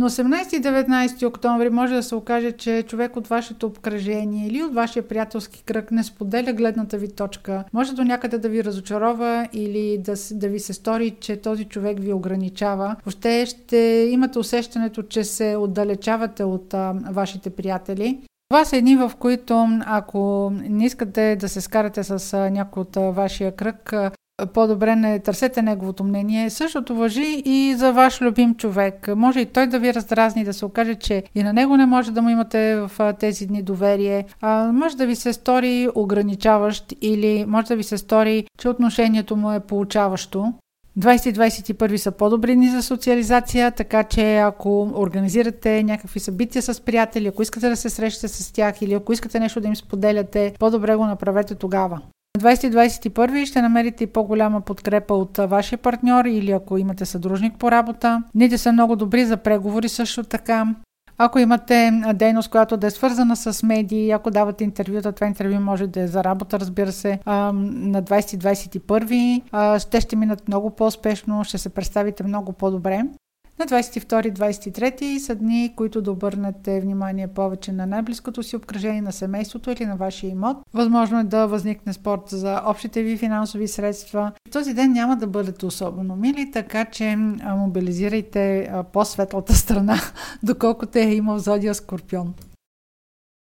[0.00, 4.62] Но 18 и 19 октомври може да се окаже, че човек от вашето обкръжение или
[4.62, 7.64] от вашия приятелски кръг не споделя гледната ви точка.
[7.72, 12.00] Може до някъде да ви разочарова или да, да ви се стори, че този човек
[12.00, 12.96] ви ограничава.
[13.04, 18.18] Въобще ще имате усещането, че се отдалечавате от а, вашите приятели.
[18.50, 23.56] Това са едни, в които ако не искате да се скарате с някой от вашия
[23.56, 23.94] кръг,
[24.46, 26.50] по-добре не търсете неговото мнение.
[26.50, 29.08] Същото въжи и за ваш любим човек.
[29.16, 32.12] Може и той да ви раздразни, да се окаже, че и на него не може
[32.12, 34.24] да му имате в тези дни доверие.
[34.40, 39.36] А, може да ви се стори ограничаващ или може да ви се стори, че отношението
[39.36, 40.52] му е получаващо.
[40.98, 47.42] 2021 са по-добри дни за социализация, така че ако организирате някакви събития с приятели, ако
[47.42, 51.06] искате да се срещате с тях или ако искате нещо да им споделяте, по-добре го
[51.06, 52.00] направете тогава.
[52.38, 57.70] На 2021 ще намерите и по-голяма подкрепа от вашия партньор или ако имате съдружник по
[57.70, 58.22] работа.
[58.34, 60.66] Дните са много добри за преговори също така.
[61.18, 65.86] Ако имате дейност, която да е свързана с медии, ако давате интервюта, това интервю може
[65.86, 71.68] да е за работа, разбира се, на 2021 ще ще минат много по-успешно, ще се
[71.68, 73.02] представите много по-добре.
[73.58, 79.70] На 22-23 са дни, които да обърнете внимание повече на най-близкото си обкръжение на семейството
[79.70, 80.56] или на вашия имот.
[80.74, 84.32] Възможно е да възникне спорт за общите ви финансови средства.
[84.52, 87.16] Този ден няма да бъдете особено мили, така че
[87.46, 89.96] мобилизирайте по-светлата страна,
[90.42, 92.34] доколкото е имал зодия Скорпион.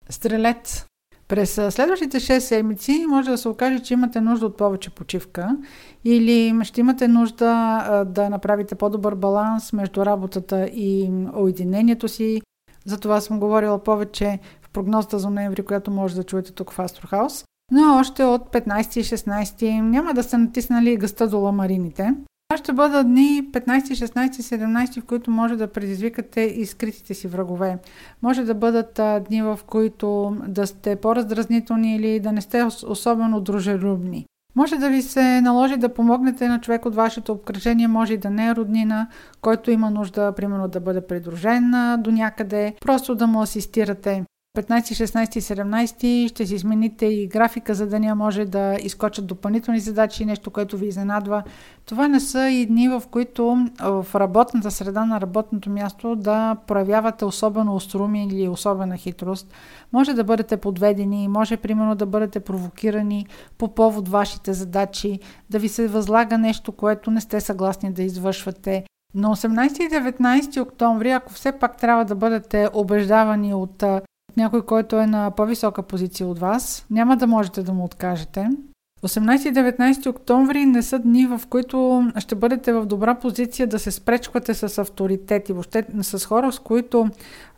[0.09, 0.85] Стрелец
[1.31, 5.57] през следващите 6 седмици може да се окаже, че имате нужда от повече почивка
[6.05, 12.41] или ще имате нужда да направите по-добър баланс между работата и уединението си.
[12.85, 16.79] За това съм говорила повече в прогнозата за ноември, която може да чуете тук в
[16.79, 17.45] Астрохаус.
[17.71, 22.13] Но още от 15 и 16 няма да сте натиснали гъста до ламарините.
[22.51, 27.27] Това ще бъдат дни 15, 16, 17, в които може да предизвикате и скритите си
[27.27, 27.77] врагове.
[28.21, 33.41] Може да бъдат а, дни, в които да сте по-раздразнителни или да не сте особено
[33.41, 34.25] дружелюбни.
[34.55, 38.29] Може да ви се наложи да помогнете на човек от вашето обкръжение, може и да
[38.29, 39.07] не е роднина,
[39.41, 44.23] който има нужда, примерно, да бъде придружен до някъде, просто да му асистирате.
[44.57, 49.79] 15, 16 и 17 ще си смените и графика за деня, може да изкочат допълнителни
[49.79, 51.43] задачи, нещо, което ви изненадва.
[51.85, 57.25] Това не са и дни, в които в работната среда на работното място да проявявате
[57.25, 59.53] особено остроумие или особена хитрост.
[59.93, 63.25] Може да бъдете подведени, може примерно да бъдете провокирани
[63.57, 68.83] по повод вашите задачи, да ви се възлага нещо, което не сте съгласни да извършвате.
[69.15, 73.83] На 18 и 19 октомври, ако все пак трябва да бъдете убеждавани от
[74.37, 78.49] някой, който е на по-висока позиция от вас, няма да можете да му откажете.
[79.03, 83.79] 18 и 19 октомври не са дни, в които ще бъдете в добра позиция да
[83.79, 87.09] се спречквате с авторитети, въобще с хора, с които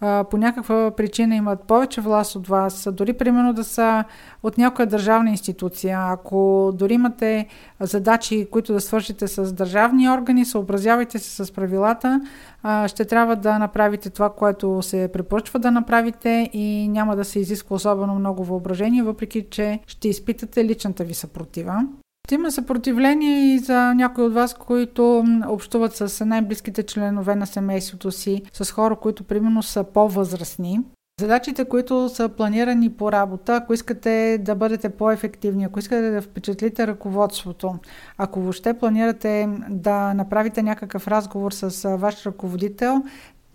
[0.02, 4.04] а, по някаква причина имат повече власт от вас, дори примерно да са
[4.44, 6.00] от някоя държавна институция.
[6.02, 7.48] Ако дори имате
[7.80, 12.22] задачи, които да свършите с държавни органи, съобразявайте се с правилата,
[12.64, 17.39] а, ще трябва да направите това, което се препоръчва да направите и няма да се
[17.39, 21.88] изисква особено много въображение, въпреки че ще изпитате личната ви съпротива.
[22.32, 28.42] Има съпротивление и за някои от вас, които общуват с най-близките членове на семейството си,
[28.54, 30.80] с хора, които примерно са по-възрастни.
[31.20, 36.88] Задачите, които са планирани по работа, ако искате да бъдете по-ефективни, ако искате да впечатлите
[36.88, 37.76] ръководството,
[38.18, 43.04] ако въобще планирате да направите някакъв разговор с ваш ръководител,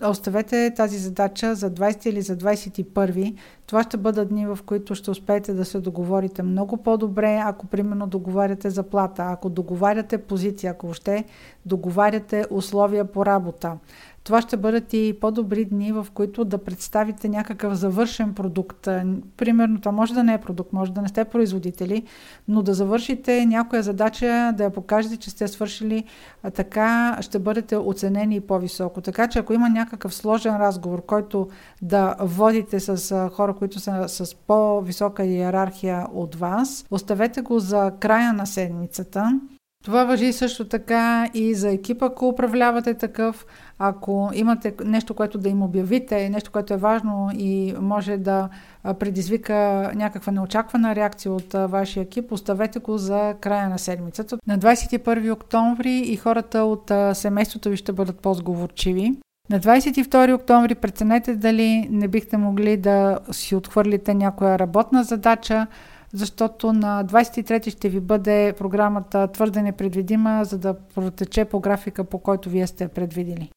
[0.03, 3.37] оставете тази задача за 20 или за 21.
[3.67, 8.07] Това ще бъдат дни, в които ще успеете да се договорите много по-добре, ако примерно
[8.07, 11.25] договаряте заплата, ако договаряте позиция, ако въобще
[11.67, 13.77] договаряте условия по работа.
[14.29, 18.89] Това ще бъдат и по-добри дни, в които да представите някакъв завършен продукт.
[19.37, 22.03] Примерно, това може да не е продукт, може да не сте производители,
[22.49, 26.05] но да завършите някоя задача, да я покажете, че сте свършили,
[26.55, 29.01] така ще бъдете оценени по-високо.
[29.01, 31.49] Така че ако има някакъв сложен разговор, който
[31.83, 38.33] да водите с хора, които са с по-висока иерархия от вас, оставете го за края
[38.33, 39.41] на седмицата.
[39.89, 43.47] Това въжи също така и за екипа, ако управлявате такъв.
[43.79, 48.49] Ако имате нещо, което да им обявите, нещо, което е важно и може да
[48.99, 54.39] предизвика някаква неочаквана реакция от вашия екип, оставете го за края на седмицата.
[54.47, 59.13] На 21 октомври и хората от семейството ви ще бъдат по-сговорчиви.
[59.51, 65.67] На 22 октомври преценете дали не бихте могли да си отхвърлите някоя работна задача,
[66.13, 72.19] защото на 23 ще ви бъде програмата твърде непредвидима, за да протече по графика, по
[72.19, 73.51] който вие сте предвидили.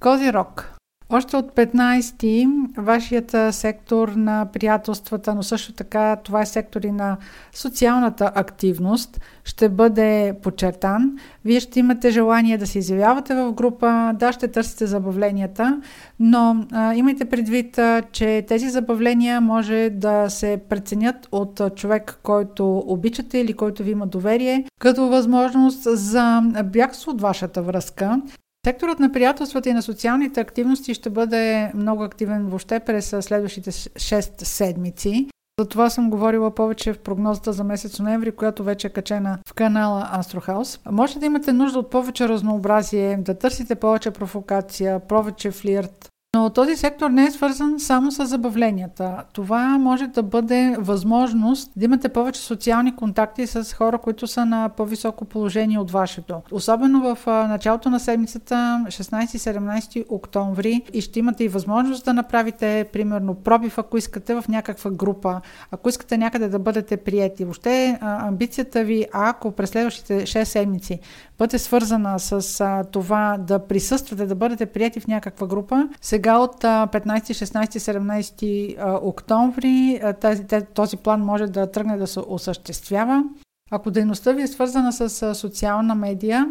[0.00, 0.77] Козирог
[1.10, 7.16] още от 15-ти вашият сектор на приятелствата, но също така това е сектори на
[7.52, 11.18] социалната активност, ще бъде подчертан.
[11.44, 15.80] Вие ще имате желание да се изявявате в група, да, ще търсите забавленията,
[16.20, 22.78] но а, имайте предвид, а, че тези забавления може да се преценят от човек, който
[22.86, 28.20] обичате или който ви има доверие, като възможност за бягство от вашата връзка.
[28.66, 34.44] Секторът на приятелствата и на социалните активности ще бъде много активен въобще през следващите 6
[34.44, 35.28] седмици.
[35.60, 39.54] За това съм говорила повече в прогнозата за месец ноември, която вече е качена в
[39.54, 40.90] канала Astrohouse.
[40.90, 46.76] Може да имате нужда от повече разнообразие, да търсите повече провокация, повече флирт, но този
[46.76, 49.24] сектор не е свързан само с забавленията.
[49.32, 54.68] Това може да бъде възможност да имате повече социални контакти с хора, които са на
[54.68, 56.40] по-високо положение от вашето.
[56.52, 63.34] Особено в началото на седмицата, 16-17 октомври, и ще имате и възможност да направите, примерно,
[63.34, 67.44] пробив, ако искате в някаква група, ако искате някъде да бъдете приети.
[67.44, 71.00] Въобще амбицията ви, ако през следващите 6 седмици
[71.38, 76.90] бъде свързана с това да присъствате, да бъдете прияти в някаква група, сега от 15,
[77.20, 80.44] 16, 17 октомври този,
[80.74, 83.24] този план може да тръгне да се осъществява.
[83.70, 86.46] Ако дейността ви е свързана с социална медия,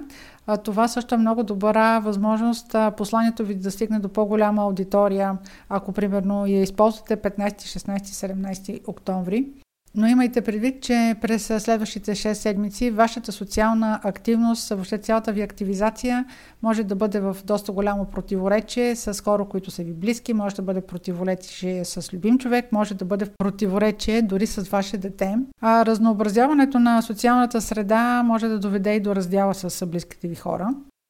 [0.63, 5.38] това също е много добра възможност посланието ви да стигне до по-голяма аудитория,
[5.70, 9.47] ако примерно я използвате 15, 16, 17 октомври.
[9.96, 16.26] Но имайте предвид, че през следващите 6 седмици вашата социална активност, въобще цялата ви активизация
[16.64, 20.62] може да бъде в доста голямо противоречие с хора, които са ви близки, може да
[20.62, 25.36] бъде противоречие с любим човек, може да бъде в противоречие дори с ваше дете.
[25.62, 30.70] А разнообразяването на социалната среда може да доведе и до раздяла с близките ви хора.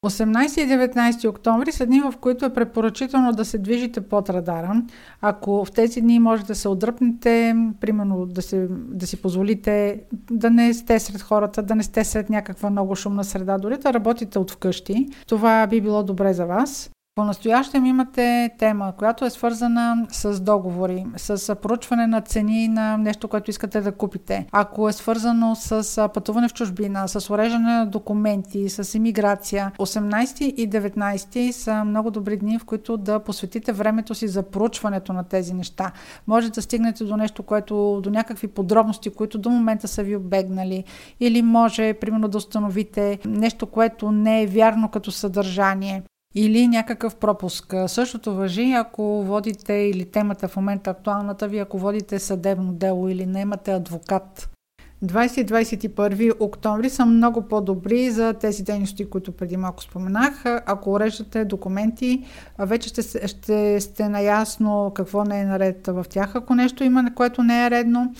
[0.09, 4.81] 18 и 19 октомври са дни, в които е препоръчително да се движите под радара.
[5.21, 10.01] Ако в тези дни може да се отдръпнете, примерно да, се, да си позволите
[10.31, 13.93] да не сте сред хората, да не сте сред някаква много шумна среда, дори да
[13.93, 16.89] работите от вкъщи, това би било добре за вас.
[17.17, 23.49] По-настоящем имате тема, която е свързана с договори, с проучване на цени на нещо, което
[23.49, 24.45] искате да купите.
[24.51, 30.69] Ако е свързано с пътуване в чужбина, с уреждане на документи, с иммиграция, 18 и
[30.69, 35.53] 19 са много добри дни, в които да посветите времето си за проучването на тези
[35.53, 35.91] неща.
[36.27, 40.83] Може да стигнете до нещо, което, до някакви подробности, които до момента са ви обегнали,
[41.19, 46.03] или може, примерно, да установите нещо, което не е вярно като съдържание
[46.37, 47.73] или някакъв пропуск.
[47.87, 53.25] Същото въжи, ако водите или темата в момента актуалната ви, ако водите съдебно дело или
[53.25, 54.49] не имате адвокат.
[55.05, 60.43] 20-21 октомври са много по-добри за тези дейности, които преди малко споменах.
[60.45, 62.25] Ако уреждате документи,
[62.59, 66.35] вече ще, ще сте наясно какво не е наред в тях.
[66.35, 68.13] Ако нещо има, което не е редно,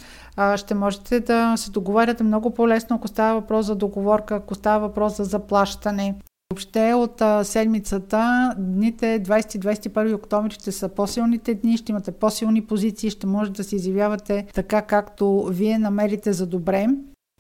[0.56, 5.18] ще можете да се договаряте много по-лесно, ако става въпрос за договорка, ако става въпрос
[5.18, 6.16] за заплащане.
[6.54, 13.10] Въобще от а, седмицата, дните 20-21 октомври ще са по-силните дни, ще имате по-силни позиции,
[13.10, 16.88] ще може да се изявявате така както вие намерите за добре.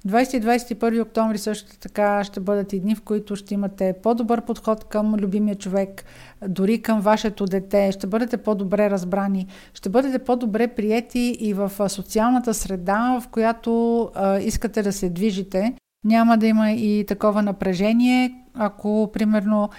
[0.08, 5.16] 20-21 октомври също така ще бъдат и дни, в които ще имате по-добър подход към
[5.16, 6.06] любимия човек,
[6.48, 12.54] дори към вашето дете, ще бъдете по-добре разбрани, ще бъдете по-добре приети и в социалната
[12.54, 15.74] среда, в която а, искате да се движите.
[16.08, 19.70] Няма да има и такова напрежение, ако примерно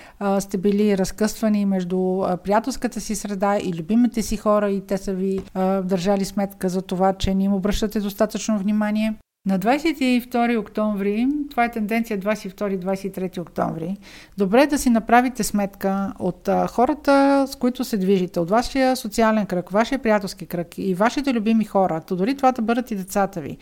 [0.40, 5.40] сте били разкъсвани между приятелската си среда и любимите си хора и те са ви
[5.84, 9.14] държали сметка за това, че не им обръщате достатъчно внимание.
[9.46, 13.96] На 22 октомври, това е тенденция 22-23 октомври,
[14.38, 19.46] добре е да си направите сметка от хората, с които се движите, от вашия социален
[19.46, 23.40] кръг, вашия приятелски кръг и вашите любими хора, то дори това да бъдат и децата
[23.40, 23.56] ви.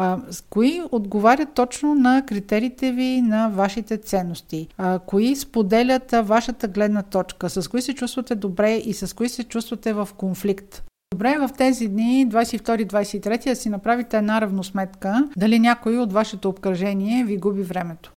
[0.00, 0.18] А,
[0.50, 4.68] кои отговарят точно на критериите ви, на вашите ценности?
[4.76, 7.50] А, кои споделят вашата гледна точка?
[7.50, 10.84] С кои се чувствате добре и с кои се чувствате в конфликт?
[11.12, 17.24] Добре в тези дни, 22-23, да си направите една равносметка, дали някой от вашето обкръжение
[17.24, 18.12] ви губи времето.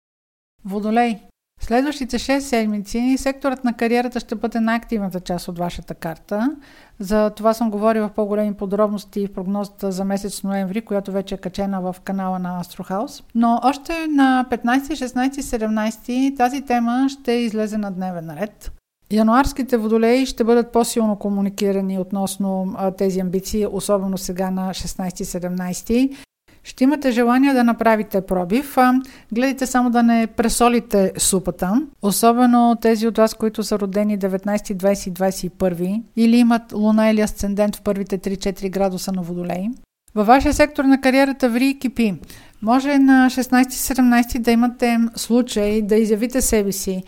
[0.64, 1.18] Водолей.
[1.60, 6.56] Следващите 6 седмици секторът на кариерата ще бъде най-активната част от вашата карта.
[7.01, 11.38] За това съм говорила в по-големи подробности в прогнозата за месец ноември, която вече е
[11.38, 13.22] качена в канала на Астрохаус.
[13.34, 18.72] Но още на 15, 16, 17 тази тема ще излезе на дневен ред.
[19.12, 26.16] Януарските водолеи ще бъдат по-силно комуникирани относно а, тези амбиции, особено сега на 16-17.
[26.64, 28.76] Ще имате желание да направите пробив.
[29.32, 31.86] Гледайте само да не пресолите супата.
[32.02, 37.76] Особено тези от вас, които са родени 19, 20, 21 или имат луна или асцендент
[37.76, 39.68] в първите 3-4 градуса на водолей.
[40.14, 42.14] Във вашия сектор на кариерата ври и кипи.
[42.62, 47.02] Може на 16-17 да имате случай да изявите себе си,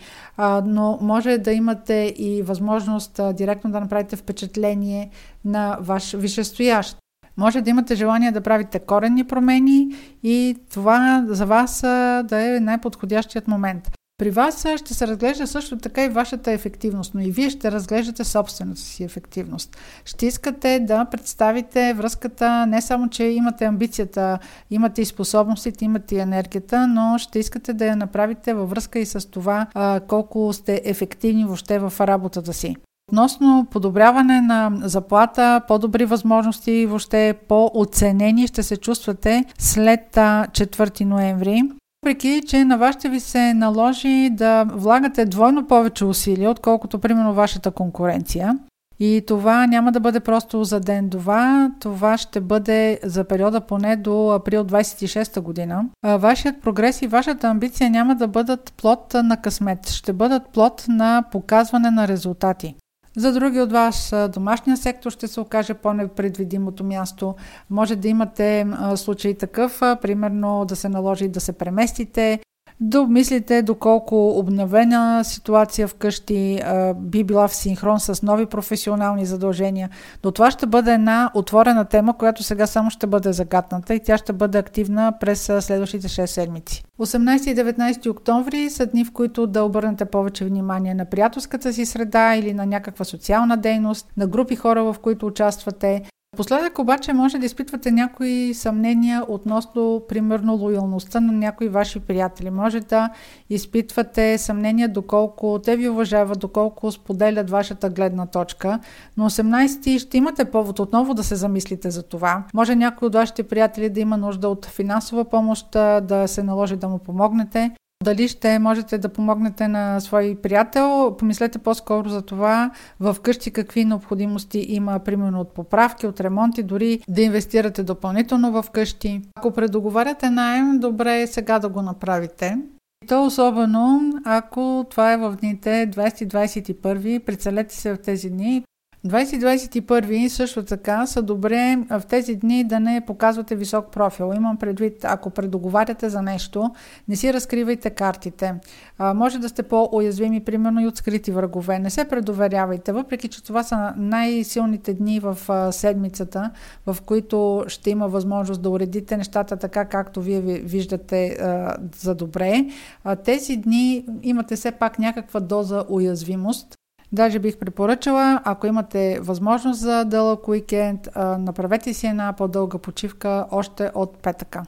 [0.65, 5.09] но може да имате и възможност директно да направите впечатление
[5.45, 6.97] на ваш висшестоящ.
[7.37, 9.87] Може да имате желание да правите коренни промени
[10.23, 11.81] и това за вас
[12.25, 13.91] да е най-подходящият момент.
[14.17, 18.23] При вас ще се разглежда също така и вашата ефективност, но и вие ще разглеждате
[18.23, 19.77] собствената си ефективност.
[20.05, 24.39] Ще искате да представите връзката не само, че имате амбицията,
[24.71, 29.05] имате и способностите, имате и енергията, но ще искате да я направите във връзка и
[29.05, 29.67] с това
[30.07, 32.75] колко сте ефективни въобще в работата си.
[33.13, 41.61] Относно подобряване на заплата, по-добри възможности, въобще по-оценени ще се чувствате след 4 ноември.
[42.03, 47.33] Въпреки, че на вас ще ви се наложи да влагате двойно повече усилия, отколкото примерно
[47.33, 48.59] вашата конкуренция.
[48.99, 53.95] И това няма да бъде просто за ден това, това ще бъде за периода поне
[53.95, 55.85] до април 26 година.
[56.17, 61.23] Вашият прогрес и вашата амбиция няма да бъдат плод на късмет, ще бъдат плод на
[61.31, 62.75] показване на резултати.
[63.17, 67.35] За други от вас домашния сектор ще се окаже по-непредвидимото място.
[67.69, 72.39] Може да имате случай такъв, примерно да се наложи да се преместите,
[72.79, 79.89] да обмислите доколко обновена ситуация вкъщи а, би била в синхрон с нови професионални задължения.
[80.23, 84.17] Но това ще бъде една отворена тема, която сега само ще бъде загатната и тя
[84.17, 86.83] ще бъде активна през следващите 6 седмици.
[86.99, 91.85] 18 и 19 октомври са дни, в които да обърнете повече внимание на приятелската си
[91.85, 96.03] среда или на някаква социална дейност, на групи хора, в които участвате,
[96.37, 102.49] Последък обаче може да изпитвате някои съмнения относно, примерно, лоялността на някои ваши приятели.
[102.49, 103.09] Може да
[103.49, 108.79] изпитвате съмнения доколко те ви уважават, доколко споделят вашата гледна точка.
[109.17, 112.43] Но 18 ще имате повод отново да се замислите за това.
[112.53, 116.87] Може някой от вашите приятели да има нужда от финансова помощ, да се наложи да
[116.87, 117.71] му помогнете.
[118.03, 123.85] Дали ще можете да помогнете на свой приятел, помислете по-скоро за това в къщи какви
[123.85, 129.21] необходимости има, примерно от поправки, от ремонти, дори да инвестирате допълнително в къщи.
[129.35, 132.57] Ако предоговаряте найем, добре е сега да го направите.
[133.03, 138.63] И то особено, ако това е в дните 20-21, прицелете се в тези дни
[139.07, 144.31] 2021 също така са добре в тези дни да не показвате висок профил.
[144.35, 146.71] Имам предвид, ако предоговаряте за нещо,
[147.07, 148.55] не си разкривайте картите.
[148.97, 151.79] А, може да сте по-уязвими, примерно и от скрити врагове.
[151.79, 156.51] Не се предоверявайте, въпреки че това са най-силните дни в а, седмицата,
[156.85, 162.65] в които ще има възможност да уредите нещата така, както вие виждате а, за добре.
[163.03, 166.77] А, тези дни имате все пак някаква доза уязвимост
[167.13, 171.09] Даже бих препоръчала, ако имате възможност за дълъг уикенд,
[171.39, 174.63] направете си една по-дълга почивка още от петъка.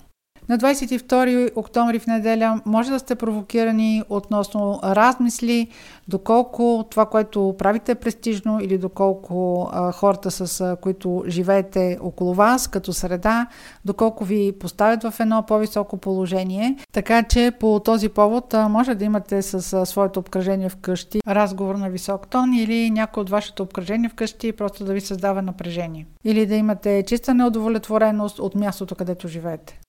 [0.50, 5.68] На 22 октомври в неделя може да сте провокирани относно размисли,
[6.08, 12.34] доколко това, което правите е престижно или доколко а, хората, с а, които живеете около
[12.34, 13.48] вас като среда,
[13.86, 16.78] доколко ви поставят в едно по-високо положение.
[16.92, 21.76] Така че по този повод а, може да имате с а, своето обкръжение вкъщи разговор
[21.76, 26.06] на висок тон или някой от вашето обкръжение вкъщи просто да ви създава напрежение.
[26.24, 29.80] Или да имате чиста неудовлетвореност от мястото, където живеете.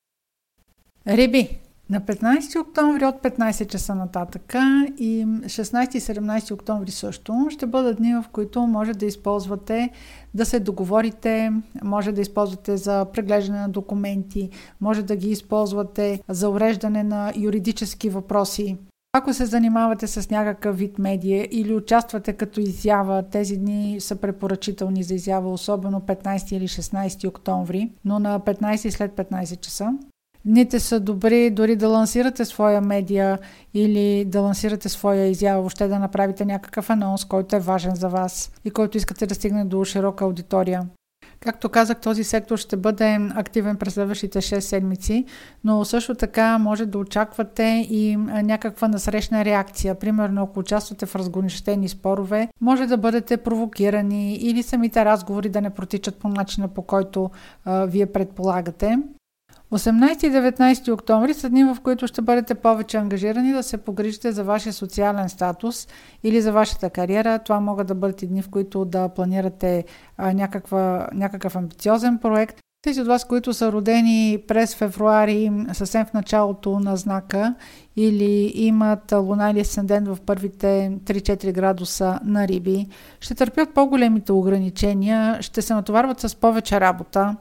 [1.07, 1.59] Риби.
[1.90, 4.54] На 15 октомври от 15 часа нататък
[4.98, 9.90] и 16 и 17 октомври също ще бъдат дни, в които може да използвате
[10.34, 11.52] да се договорите,
[11.84, 14.50] може да използвате за преглеждане на документи,
[14.80, 18.76] може да ги използвате за уреждане на юридически въпроси.
[19.12, 25.02] Ако се занимавате с някакъв вид медия или участвате като изява, тези дни са препоръчителни
[25.02, 29.92] за изява, особено 15 или 16 октомври, но на 15 и след 15 часа.
[30.47, 33.38] Дните са добри дори да лансирате своя медия
[33.74, 38.53] или да лансирате своя изява, въобще да направите някакъв анонс, който е важен за вас
[38.64, 40.86] и който искате да стигне до широка аудитория.
[41.40, 45.24] Както казах, този сектор ще бъде активен през следващите 6 седмици,
[45.64, 49.94] но също така може да очаквате и някаква насрещна реакция.
[49.94, 55.70] Примерно, ако участвате в разгонищени спорове, може да бъдете провокирани или самите разговори да не
[55.70, 57.30] протичат по начина по който
[57.64, 58.99] а, вие предполагате.
[59.72, 64.32] 18 и 19 октомври са дни, в които ще бъдете повече ангажирани да се погрижите
[64.32, 65.88] за вашия социален статус
[66.22, 67.38] или за вашата кариера.
[67.38, 69.84] Това могат да бъдат и дни, в които да планирате
[70.16, 72.56] а, някаква, някакъв амбициозен проект.
[72.82, 77.54] Тези от вас, които са родени през февруари, съвсем в началото на знака,
[77.96, 82.86] или имат луна или асцендент в първите 3-4 градуса на риби,
[83.20, 87.36] ще търпят по-големите ограничения, ще се натоварват с повече работа,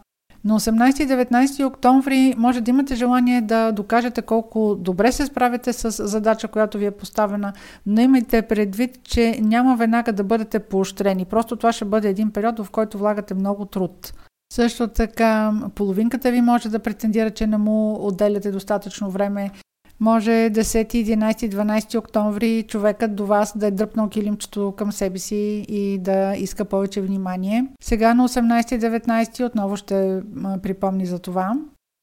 [0.46, 5.74] на 18 и 19 октомври може да имате желание да докажете колко добре се справяте
[5.74, 7.54] с задача, която ви е поставена,
[7.86, 11.26] но имайте предвид, че няма веднага да бъдете поощрени.
[11.26, 14.14] Просто това ще бъде един период, в който влагате много труд.
[14.54, 19.52] Също така, половинката ви може да претендира, че не му отделяте достатъчно време
[20.00, 25.66] може 10, 11, 12 октомври човекът до вас да е дръпнал килимчето към себе си
[25.70, 27.66] и да иска повече внимание.
[27.82, 30.22] Сега на 18 19 отново ще
[30.64, 31.54] припомни за това.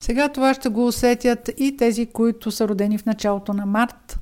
[0.02, 4.18] Сега това ще го усетят и тези, които са родени в началото на март.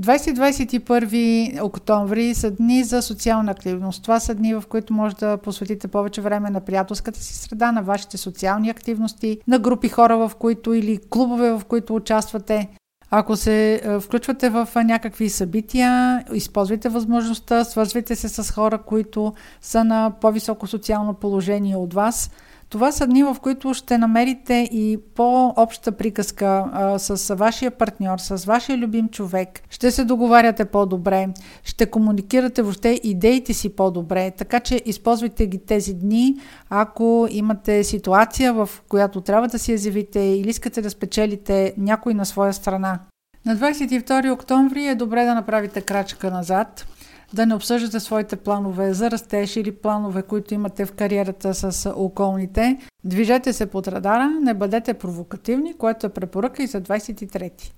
[0.00, 4.02] 20-21 октомври са дни за социална активност.
[4.02, 7.82] Това са дни, в които може да посветите повече време на приятелската си среда, на
[7.82, 12.68] вашите социални активности, на групи хора, в които или клубове, в които участвате.
[13.14, 19.34] Ако се е, включвате в е, някакви събития, използвайте възможността, свързвайте се с хора, които
[19.60, 22.30] са на по-високо социално положение от вас–
[22.72, 28.44] това са дни, в които ще намерите и по-обща приказка а, с вашия партньор, с
[28.44, 29.62] вашия любим човек.
[29.70, 31.28] Ще се договаряте по-добре,
[31.64, 36.36] ще комуникирате въобще идеите си по-добре, така че използвайте ги тези дни,
[36.70, 42.14] ако имате ситуация, в която трябва да си я заявите или искате да спечелите някой
[42.14, 42.98] на своя страна.
[43.46, 46.86] На 22 октомври е добре да направите крачка назад–
[47.34, 52.78] да не обсъждате своите планове за растеж или планове, които имате в кариерата с околните.
[53.04, 57.72] Движете се под радара, не бъдете провокативни, което е препоръка и за 23.